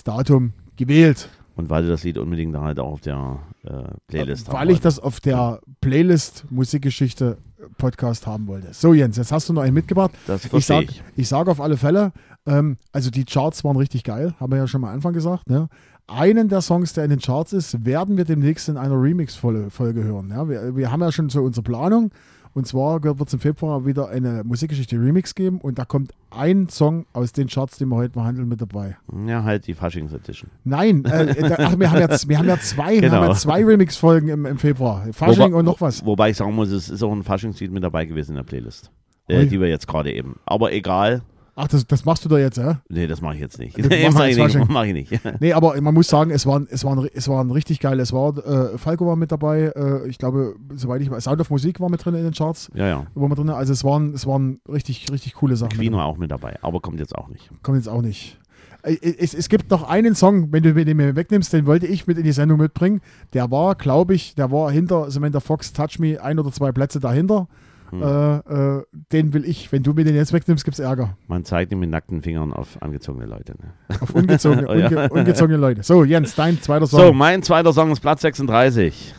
Datum 0.05 0.55
gewählt. 0.77 1.29
Und 1.57 1.69
weil 1.69 1.83
du 1.83 1.91
das 1.91 2.05
Lied 2.05 2.17
unbedingt 2.17 2.57
halt 2.57 2.81
auch 2.81 2.93
auf 2.93 3.01
der 3.03 3.41
äh, 3.65 3.83
Playlist 4.07 4.49
haben 4.49 4.55
Weil 4.57 4.69
ich 4.71 4.77
wolltest. 4.77 4.85
das 4.87 4.99
auf 4.99 5.21
der 5.21 5.61
Playlist 5.83 6.47
Musikgeschichte 6.51 7.37
Podcast 7.77 8.27
haben 8.27 8.47
wollte. 8.47 8.69
So, 8.73 8.95
Jens, 8.95 9.19
jetzt 9.19 9.31
hast 9.31 9.51
du 9.51 9.53
noch 9.53 9.61
einen 9.63 9.75
mitgebracht. 9.75 10.13
Das 10.27 10.47
Ich 10.51 10.65
sage 10.65 10.87
ich. 10.89 11.03
ich 11.17 11.29
sag 11.29 11.49
auf 11.49 11.61
alle 11.61 11.77
Fälle, 11.77 12.13
ähm, 12.47 12.79
also 12.93 13.11
die 13.11 13.25
Charts 13.27 13.63
waren 13.65 13.77
richtig 13.77 14.05
geil, 14.05 14.35
haben 14.41 14.51
wir 14.53 14.57
ja 14.59 14.67
schon 14.67 14.81
mal 14.81 14.89
am 14.89 14.95
Anfang 14.95 15.13
gesagt. 15.13 15.51
Ne? 15.51 15.69
Einen 16.15 16.49
der 16.49 16.61
Songs, 16.61 16.93
der 16.93 17.05
in 17.05 17.11
den 17.11 17.21
Charts 17.21 17.53
ist, 17.53 17.85
werden 17.87 18.17
wir 18.17 18.25
demnächst 18.25 18.69
in 18.69 18.77
einer 18.77 19.01
Remix-Folge 19.01 19.71
Folge 19.71 20.05
hören. 20.05 20.31
Ja? 20.31 20.49
Wir, 20.49 20.77
wir 20.77 20.91
haben 20.93 21.01
ja 21.01 21.11
schon 21.11 21.29
so 21.31 21.43
unsere 21.43 21.63
Planung. 21.65 22.11
Und 22.55 22.67
zwar 22.67 23.03
wird 23.03 23.19
es 23.27 23.33
im 23.33 23.41
Februar 23.41 23.87
wieder 23.87 24.11
eine 24.11 24.45
Musikgeschichte 24.45 24.97
Remix 24.97 25.35
geben 25.35 25.59
und 25.59 25.79
da 25.79 25.87
kommt 25.87 26.13
ein 26.31 26.69
Song 26.69 27.07
aus 27.15 27.33
den 27.33 27.49
Charts, 27.49 27.79
den 27.79 27.89
wir 27.89 27.97
heute 27.97 28.11
behandeln, 28.13 28.47
mit 28.47 28.61
dabei. 28.61 28.99
Ja, 29.27 29.43
halt 29.43 29.67
die 29.67 29.73
Faschings 29.73 30.13
Edition. 30.13 30.51
Nein, 30.63 31.03
äh, 31.07 31.35
da, 31.49 31.57
ach, 31.59 31.79
wir 31.79 31.91
haben 31.91 32.01
ja, 32.01 32.09
wir 32.29 32.39
haben 32.39 32.49
ja 32.49 32.59
zwei, 32.59 32.97
wir 32.97 33.01
Genau. 33.01 33.15
haben 33.23 33.29
ja 33.29 33.35
zwei 33.35 33.65
Remix-Folgen 33.65 34.29
im, 34.29 34.45
im 34.45 34.59
Februar. 34.59 35.07
Fasching 35.13 35.55
und 35.55 35.65
noch 35.65 35.81
was. 35.81 36.05
Wobei 36.05 36.29
ich 36.29 36.37
sagen 36.37 36.55
muss, 36.55 36.69
es 36.71 36.91
ist 36.91 37.03
auch 37.03 37.13
ein 37.13 37.23
Faschingslied 37.23 37.73
mit 37.73 37.83
dabei 37.83 38.05
gewesen 38.05 38.33
in 38.33 38.37
der 38.37 38.43
Playlist. 38.43 38.91
Äh, 39.29 39.47
die 39.47 39.59
wir 39.59 39.69
jetzt 39.69 39.87
gerade 39.89 40.13
eben. 40.13 40.37
Aber 40.45 40.73
egal. 40.73 41.23
Ach, 41.55 41.69
das, 41.69 41.87
das 41.87 42.07
machst 42.07 42.25
du 42.25 42.31
da 42.31 42.39
jetzt, 42.39 42.57
ja? 42.57 42.81
Nee, 42.89 43.07
das 43.07 43.21
mache 43.21 43.35
ich 43.35 43.41
jetzt 43.41 43.59
nicht. 43.59 43.77
Nee, 43.89 44.09
mach 44.11 44.25
ich 44.25 44.37
nicht. 44.39 44.69
Mach 44.71 44.85
ich 44.85 44.95
nicht. 44.95 45.41
Nee, 45.41 45.53
aber 45.53 45.79
man 45.83 45.93
muss 45.93 46.09
sagen, 46.09 46.31
es 46.31 46.47
waren, 46.47 46.67
es 46.71 46.83
waren, 46.85 47.07
es 47.13 47.29
waren 47.29 47.51
richtig 47.51 47.79
geil. 47.81 48.01
Es 48.01 48.13
war, 48.13 48.37
äh, 48.39 48.79
Falco 48.79 49.07
war 49.07 49.17
mit 49.17 49.33
dabei, 49.33 49.71
äh, 49.77 50.09
ich 50.09 50.17
glaube, 50.17 50.57
soweit 50.75 51.03
ich 51.03 51.11
weiß, 51.11 51.25
Sound 51.25 51.41
of 51.43 51.51
Musik 51.51 51.79
war 51.81 51.91
mit 51.91 52.03
drin 52.05 52.15
in 52.15 52.23
den 52.25 52.33
Charts. 52.33 52.71
ja, 52.75 52.87
ja. 52.87 53.07
Wo 53.15 53.29
wir 53.29 53.35
drin, 53.35 53.51
also 53.51 53.73
es 53.73 53.85
waren, 53.85 54.15
es 54.15 54.27
waren 54.27 54.61
richtig, 54.67 55.13
richtig 55.13 55.35
coole 55.35 55.57
Sachen. 55.57 55.73
Queen 55.77 55.91
mit 55.91 55.99
war 55.99 56.07
auch 56.07 56.17
mit 56.17 56.31
dabei, 56.31 56.59
aber 56.63 56.81
kommt 56.81 57.01
jetzt 57.01 57.15
auch 57.15 57.29
nicht. 57.29 57.51
Kommt 57.63 57.77
jetzt 57.77 57.89
auch 57.89 58.01
nicht. 58.03 58.39
Äh, 58.83 58.97
Es, 59.19 59.35
es 59.35 59.51
gibt 59.51 59.71
noch 59.71 59.83
einen 59.83 60.15
Song, 60.15 60.53
wenn 60.53 60.63
du 60.63 60.73
den 60.73 60.97
mir 60.97 61.15
wegnimmst, 61.17 61.53
den 61.53 61.67
wollte 61.67 61.87
ich 61.87 62.07
mit 62.07 62.17
in 62.17 62.25
die 62.25 62.33
Sendung 62.33 62.59
mitbringen. 62.61 63.03
Der 63.35 63.51
war, 63.51 63.75
glaube 63.75 64.15
ich, 64.15 64.35
der 64.37 64.51
war 64.51 64.71
hinter 64.71 65.11
Samantha 65.11 65.41
Fox 65.41 65.75
Touch 65.75 65.99
Me 65.99 66.19
ein 66.23 66.39
oder 66.39 66.51
zwei 66.51 66.73
Plätze 66.73 66.99
dahinter. 66.99 67.47
Hm. 67.93 68.03
Äh, 68.03 68.37
äh, 68.79 68.83
den 69.13 69.35
will 69.35 69.45
ich. 69.45 69.71
Wenn 69.71 69.83
du 69.83 69.93
mir 69.93 70.05
den 70.05 70.15
jetzt 70.15 70.33
wegnimmst, 70.33 70.65
gibt 70.65 70.75
es 70.75 70.81
Ärger. 70.81 71.17
Man 71.29 71.45
zeigt 71.45 71.73
ihm 71.73 71.81
mit 71.81 71.91
nackten 71.91 72.23
Fingern 72.23 72.53
auf 72.53 72.81
angezogene 72.81 73.27
Leute. 73.27 73.53
Ne? 73.61 73.75
Auf 74.01 74.15
ungezogene, 74.15 74.67
Oh 74.69 74.75
ja. 74.75 74.87
unge, 74.89 75.09
ungezogene 75.11 75.59
Leute. 75.59 75.83
So, 75.83 76.03
Jens, 76.05 76.35
dein 76.35 76.61
zweiter 76.61 76.87
Song. 76.87 77.01
So, 77.01 77.13
mein 77.13 77.43
zweiter 77.43 77.73
Song 77.75 77.91
ist 77.93 78.01
Platz 78.01 78.23
36. 78.23 79.15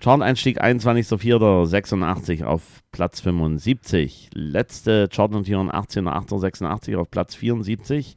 Chart-Einstieg 0.00 0.62
21.04.86 0.62 2.44
auf 2.44 2.62
Platz 2.92 3.20
75. 3.20 4.30
Letzte 4.32 5.08
Chartnotierung 5.14 5.70
18.08.86 5.70 6.96
auf 6.96 7.10
Platz 7.10 7.34
74. 7.34 8.16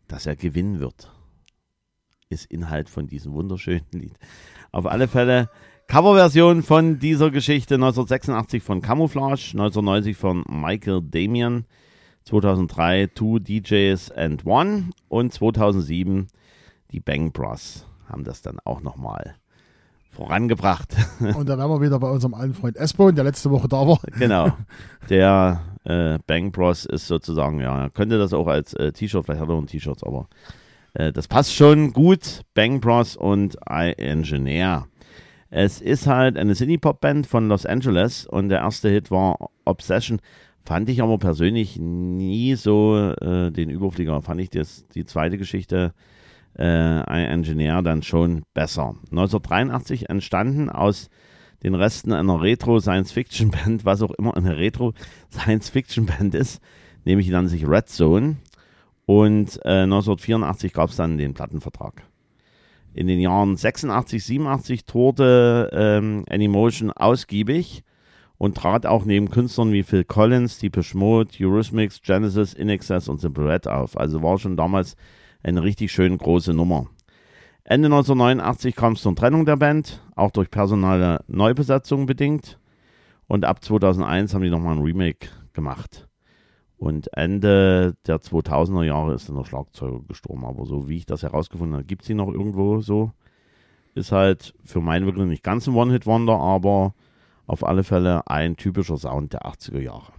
dass 0.07 0.25
er 0.25 0.35
gewinnen 0.35 0.79
wird. 0.79 1.11
Ist 2.29 2.45
Inhalt 2.45 2.89
von 2.89 3.07
diesem 3.07 3.33
wunderschönen 3.33 3.85
Lied. 3.91 4.17
Auf 4.71 4.85
alle 4.85 5.07
Fälle 5.07 5.49
Coverversion 5.87 6.63
von 6.63 6.99
dieser 6.99 7.31
Geschichte 7.31 7.75
1986 7.75 8.61
von 8.61 8.81
Camouflage, 8.81 9.51
1990 9.53 10.17
von 10.17 10.43
Michael 10.49 11.01
Damian, 11.01 11.65
2003 12.25 13.07
Two 13.07 13.39
DJs 13.39 14.11
and 14.11 14.45
One 14.45 14.89
und 15.07 15.33
2007 15.33 16.27
die 16.91 16.99
Bang 16.99 17.31
Bros 17.31 17.85
haben 18.05 18.23
das 18.23 18.41
dann 18.41 18.59
auch 18.63 18.81
nochmal 18.81 19.35
vorangebracht. 20.17 20.95
Und 21.19 21.47
da 21.47 21.57
wären 21.57 21.69
wir 21.69 21.79
wieder 21.79 21.99
bei 21.99 22.09
unserem 22.09 22.33
alten 22.33 22.55
Freund 22.55 22.75
Esbon, 22.75 23.15
der 23.15 23.23
letzte 23.23 23.51
Woche 23.51 23.67
da 23.67 23.87
war. 23.87 23.99
genau. 24.17 24.51
Der 25.09 25.61
äh, 25.85 26.19
Bang 26.27 26.51
Bros 26.51 26.85
ist 26.85 27.07
sozusagen, 27.07 27.61
ja, 27.61 27.83
er 27.83 27.89
könnte 27.89 28.17
das 28.17 28.33
auch 28.33 28.47
als 28.47 28.73
äh, 28.73 28.91
T-Shirt, 28.91 29.23
vielleicht 29.23 29.39
hat 29.39 29.47
er 29.47 29.55
auch 29.55 29.61
ein 29.61 29.67
T-Shirt, 29.67 30.03
aber 30.03 30.27
äh, 30.95 31.13
das 31.13 31.29
passt 31.29 31.53
schon 31.53 31.93
gut. 31.93 32.41
Bang 32.55 32.81
Bros 32.81 33.15
und 33.15 33.55
I 33.69 33.93
Engineer. 33.97 34.87
Es 35.49 35.79
ist 35.79 36.07
halt 36.07 36.35
eine 36.35 36.55
City-Pop-Band 36.55 37.25
von 37.25 37.47
Los 37.47 37.65
Angeles 37.65 38.25
und 38.25 38.49
der 38.49 38.59
erste 38.59 38.89
Hit 38.89 39.11
war 39.11 39.49
Obsession. 39.63 40.19
Fand 40.65 40.89
ich 40.89 41.01
aber 41.01 41.17
persönlich 41.19 41.77
nie 41.79 42.55
so 42.55 43.13
äh, 43.21 43.51
den 43.51 43.69
Überflieger. 43.69 44.21
Fand 44.21 44.41
ich 44.41 44.49
das, 44.49 44.85
die 44.89 45.05
zweite 45.05 45.37
Geschichte, 45.37 45.93
äh, 46.57 47.25
Engineer, 47.25 47.81
dann 47.81 48.03
schon 48.03 48.43
besser. 48.53 48.95
1983 49.11 50.09
entstanden 50.09 50.69
aus 50.69 51.09
den 51.63 51.75
Resten 51.75 52.13
einer 52.13 52.41
Retro-Science-Fiction-Band, 52.41 53.85
was 53.85 54.01
auch 54.01 54.11
immer 54.11 54.35
eine 54.37 54.57
Retro-Science-Fiction-Band 54.57 56.35
ist, 56.35 56.61
nämlich 57.03 57.29
nannte 57.29 57.49
sich 57.49 57.67
Red 57.67 57.89
Zone. 57.89 58.37
Und 59.05 59.59
äh, 59.63 59.83
1984 59.83 60.73
gab 60.73 60.89
es 60.89 60.97
dann 60.97 61.17
den 61.17 61.33
Plattenvertrag. 61.33 62.03
In 62.93 63.07
den 63.07 63.19
Jahren 63.19 63.55
86, 63.55 64.23
87 64.23 64.85
tourte 64.85 65.69
ähm, 65.71 66.25
Anymotion 66.29 66.91
ausgiebig 66.91 67.83
und 68.37 68.57
trat 68.57 68.85
auch 68.85 69.05
neben 69.05 69.29
Künstlern 69.29 69.71
wie 69.71 69.83
Phil 69.83 70.03
Collins, 70.03 70.59
Deepish 70.59 70.93
Mode, 70.93 71.31
Eurythmics, 71.39 72.01
Genesis, 72.01 72.53
In 72.53 72.69
Excess 72.69 73.07
und 73.07 73.21
Simple 73.21 73.47
Red 73.47 73.67
auf. 73.67 73.97
Also 73.97 74.21
war 74.21 74.37
schon 74.37 74.57
damals 74.57 74.95
eine 75.47 75.63
richtig 75.63 75.91
schön 75.91 76.17
große 76.17 76.53
Nummer. 76.53 76.87
Ende 77.63 77.87
1989 77.87 78.75
kam 78.75 78.93
es 78.93 79.01
zur 79.01 79.15
Trennung 79.15 79.45
der 79.45 79.57
Band, 79.57 80.01
auch 80.15 80.31
durch 80.31 80.49
personale 80.49 81.23
Neubesetzung 81.27 82.05
bedingt. 82.05 82.59
Und 83.27 83.45
ab 83.45 83.63
2001 83.63 84.33
haben 84.33 84.43
die 84.43 84.49
nochmal 84.49 84.75
ein 84.75 84.83
Remake 84.83 85.27
gemacht. 85.53 86.07
Und 86.77 87.11
Ende 87.13 87.95
der 88.05 88.17
2000er 88.17 88.83
Jahre 88.83 89.13
ist 89.15 89.27
dann 89.27 89.35
der 89.35 89.45
Schlagzeuger 89.45 90.01
gestorben. 90.07 90.45
Aber 90.45 90.65
so 90.65 90.87
wie 90.87 90.97
ich 90.97 91.05
das 91.05 91.23
herausgefunden 91.23 91.75
habe, 91.75 91.85
gibt 91.85 92.03
es 92.03 92.09
ihn 92.09 92.17
noch 92.17 92.31
irgendwo 92.31 92.81
so. 92.81 93.11
Ist 93.95 94.11
halt 94.11 94.53
für 94.63 94.79
meinen 94.79 95.05
wirklich 95.05 95.25
nicht 95.25 95.43
ganz 95.43 95.67
ein 95.67 95.75
One-Hit-Wonder, 95.75 96.37
aber 96.37 96.93
auf 97.47 97.65
alle 97.65 97.83
Fälle 97.83 98.27
ein 98.27 98.55
typischer 98.57 98.97
Sound 98.97 99.33
der 99.33 99.45
80er 99.45 99.79
Jahre. 99.79 100.13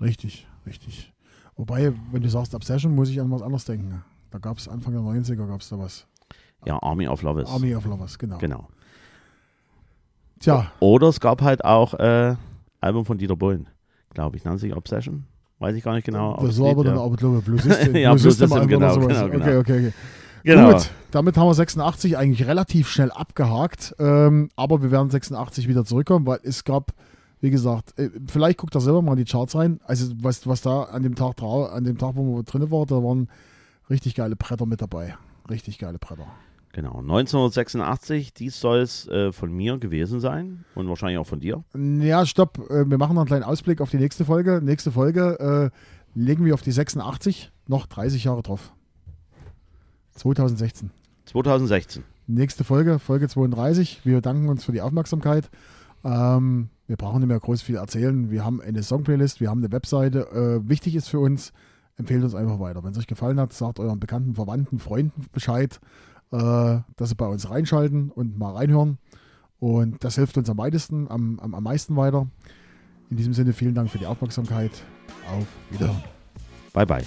Richtig, 0.00 0.46
richtig. 0.66 1.12
Wobei, 1.56 1.92
wenn 2.12 2.22
du 2.22 2.28
sagst 2.28 2.54
Obsession, 2.54 2.94
muss 2.94 3.10
ich 3.10 3.20
an 3.20 3.30
was 3.30 3.42
anderes 3.42 3.64
denken. 3.64 4.02
Da 4.30 4.38
gab 4.38 4.58
es 4.58 4.68
Anfang 4.68 4.92
der 4.92 5.02
90er, 5.02 5.46
gab 5.46 5.60
es 5.60 5.68
da 5.68 5.78
was. 5.78 6.06
Ja, 6.64 6.80
Army 6.82 7.08
of 7.08 7.22
Lovers. 7.22 7.50
Army 7.50 7.74
of 7.74 7.84
Lovers, 7.84 8.18
genau. 8.18 8.38
Genau. 8.38 8.68
Tja, 10.38 10.70
Oder 10.80 11.08
es 11.08 11.20
gab 11.20 11.42
halt 11.42 11.64
auch 11.64 11.94
äh, 11.94 12.34
Album 12.80 13.04
von 13.04 13.18
Dieter 13.18 13.36
Bohlen, 13.36 13.68
glaube 14.14 14.36
ich, 14.36 14.44
nannte 14.44 14.60
sich 14.60 14.74
Obsession. 14.74 15.26
Weiß 15.58 15.74
ich 15.76 15.82
gar 15.84 15.94
nicht 15.94 16.04
genau. 16.04 16.38
das 16.40 16.58
war 16.58 16.70
aber 16.70 16.84
dann 16.84 16.96
aber 16.96 17.16
glaube 17.16 17.38
ich 17.38 17.44
Blue 17.44 17.58
System, 17.60 17.94
Ja, 17.96 18.14
Blue 18.14 18.18
System, 18.18 18.66
genau, 18.66 18.94
sowas. 18.94 19.08
genau, 19.08 19.24
Okay, 19.26 19.30
genau. 19.38 19.58
okay, 19.60 19.78
okay. 19.88 19.92
Genau. 20.42 20.72
Gut, 20.72 20.90
damit 21.10 21.36
haben 21.36 21.48
wir 21.48 21.54
86 21.54 22.16
eigentlich 22.16 22.46
relativ 22.48 22.88
schnell 22.88 23.10
abgehakt. 23.10 23.94
Ähm, 23.98 24.48
aber 24.56 24.80
wir 24.82 24.90
werden 24.90 25.10
86 25.10 25.68
wieder 25.68 25.84
zurückkommen, 25.84 26.24
weil 26.26 26.40
es 26.44 26.64
gab, 26.64 26.92
wie 27.40 27.50
gesagt, 27.50 27.98
äh, 27.98 28.10
vielleicht 28.28 28.58
guckt 28.58 28.74
da 28.74 28.80
selber 28.80 29.02
mal 29.02 29.12
in 29.12 29.24
die 29.24 29.30
Charts 29.30 29.54
rein. 29.54 29.80
Also 29.84 30.12
was, 30.20 30.46
was 30.46 30.62
da 30.62 30.82
an 30.84 31.02
dem 31.02 31.14
Tag 31.14 31.42
an 31.42 31.84
dem 31.84 31.98
Tag, 31.98 32.16
wo 32.16 32.36
wir 32.36 32.42
drin 32.42 32.70
waren, 32.70 32.86
da 32.86 32.96
waren 32.96 33.28
richtig 33.88 34.14
geile 34.14 34.36
Bretter 34.36 34.66
mit 34.66 34.80
dabei. 34.80 35.16
Richtig 35.48 35.78
geile 35.78 35.98
Bretter. 35.98 36.26
Genau. 36.72 36.98
1986, 37.00 38.32
dies 38.32 38.60
soll 38.60 38.78
es 38.78 39.08
äh, 39.08 39.32
von 39.32 39.52
mir 39.52 39.78
gewesen 39.78 40.20
sein 40.20 40.64
und 40.76 40.88
wahrscheinlich 40.88 41.18
auch 41.18 41.26
von 41.26 41.40
dir. 41.40 41.64
Ja, 41.74 42.24
stopp. 42.24 42.58
Äh, 42.70 42.88
wir 42.88 42.98
machen 42.98 43.14
noch 43.14 43.22
einen 43.22 43.28
kleinen 43.28 43.42
Ausblick 43.42 43.80
auf 43.80 43.90
die 43.90 43.96
nächste 43.96 44.24
Folge. 44.24 44.60
Nächste 44.62 44.92
Folge 44.92 45.72
äh, 45.74 46.18
legen 46.18 46.44
wir 46.44 46.54
auf 46.54 46.62
die 46.62 46.72
86 46.72 47.50
noch 47.66 47.86
30 47.86 48.24
Jahre 48.24 48.42
drauf. 48.42 48.72
2016. 50.12 50.90
2016. 51.24 52.04
Nächste 52.26 52.62
Folge, 52.62 53.00
Folge 53.00 53.28
32. 53.28 54.02
Wir 54.04 54.20
danken 54.20 54.48
uns 54.48 54.64
für 54.64 54.72
die 54.72 54.80
Aufmerksamkeit. 54.80 55.50
Ähm, 56.04 56.68
wir 56.90 56.96
brauchen 56.96 57.20
nicht 57.20 57.28
mehr 57.28 57.38
groß 57.38 57.62
viel 57.62 57.76
erzählen. 57.76 58.32
Wir 58.32 58.44
haben 58.44 58.60
eine 58.60 58.82
Songplaylist, 58.82 59.40
wir 59.40 59.48
haben 59.48 59.60
eine 59.60 59.70
Webseite. 59.70 60.26
Äh, 60.32 60.68
wichtig 60.68 60.96
ist 60.96 61.08
für 61.08 61.20
uns, 61.20 61.52
empfehlt 61.96 62.24
uns 62.24 62.34
einfach 62.34 62.58
weiter. 62.58 62.82
Wenn 62.82 62.90
es 62.90 62.98
euch 62.98 63.06
gefallen 63.06 63.38
hat, 63.38 63.52
sagt 63.52 63.78
euren 63.78 64.00
Bekannten, 64.00 64.34
Verwandten, 64.34 64.80
Freunden 64.80 65.26
Bescheid, 65.30 65.78
äh, 66.32 66.80
dass 66.96 67.10
sie 67.10 67.14
bei 67.14 67.28
uns 67.28 67.48
reinschalten 67.48 68.10
und 68.10 68.36
mal 68.36 68.56
reinhören. 68.56 68.98
Und 69.60 70.02
das 70.02 70.16
hilft 70.16 70.36
uns 70.36 70.50
am 70.50 70.58
weitesten, 70.58 71.08
am, 71.08 71.38
am, 71.38 71.54
am 71.54 71.62
meisten 71.62 71.94
weiter. 71.94 72.26
In 73.08 73.16
diesem 73.16 73.34
Sinne 73.34 73.52
vielen 73.52 73.76
Dank 73.76 73.88
für 73.88 73.98
die 73.98 74.06
Aufmerksamkeit. 74.06 74.72
Auf 75.30 75.46
Wiederhören. 75.70 76.02
Bye, 76.72 76.86
bye. 76.86 77.04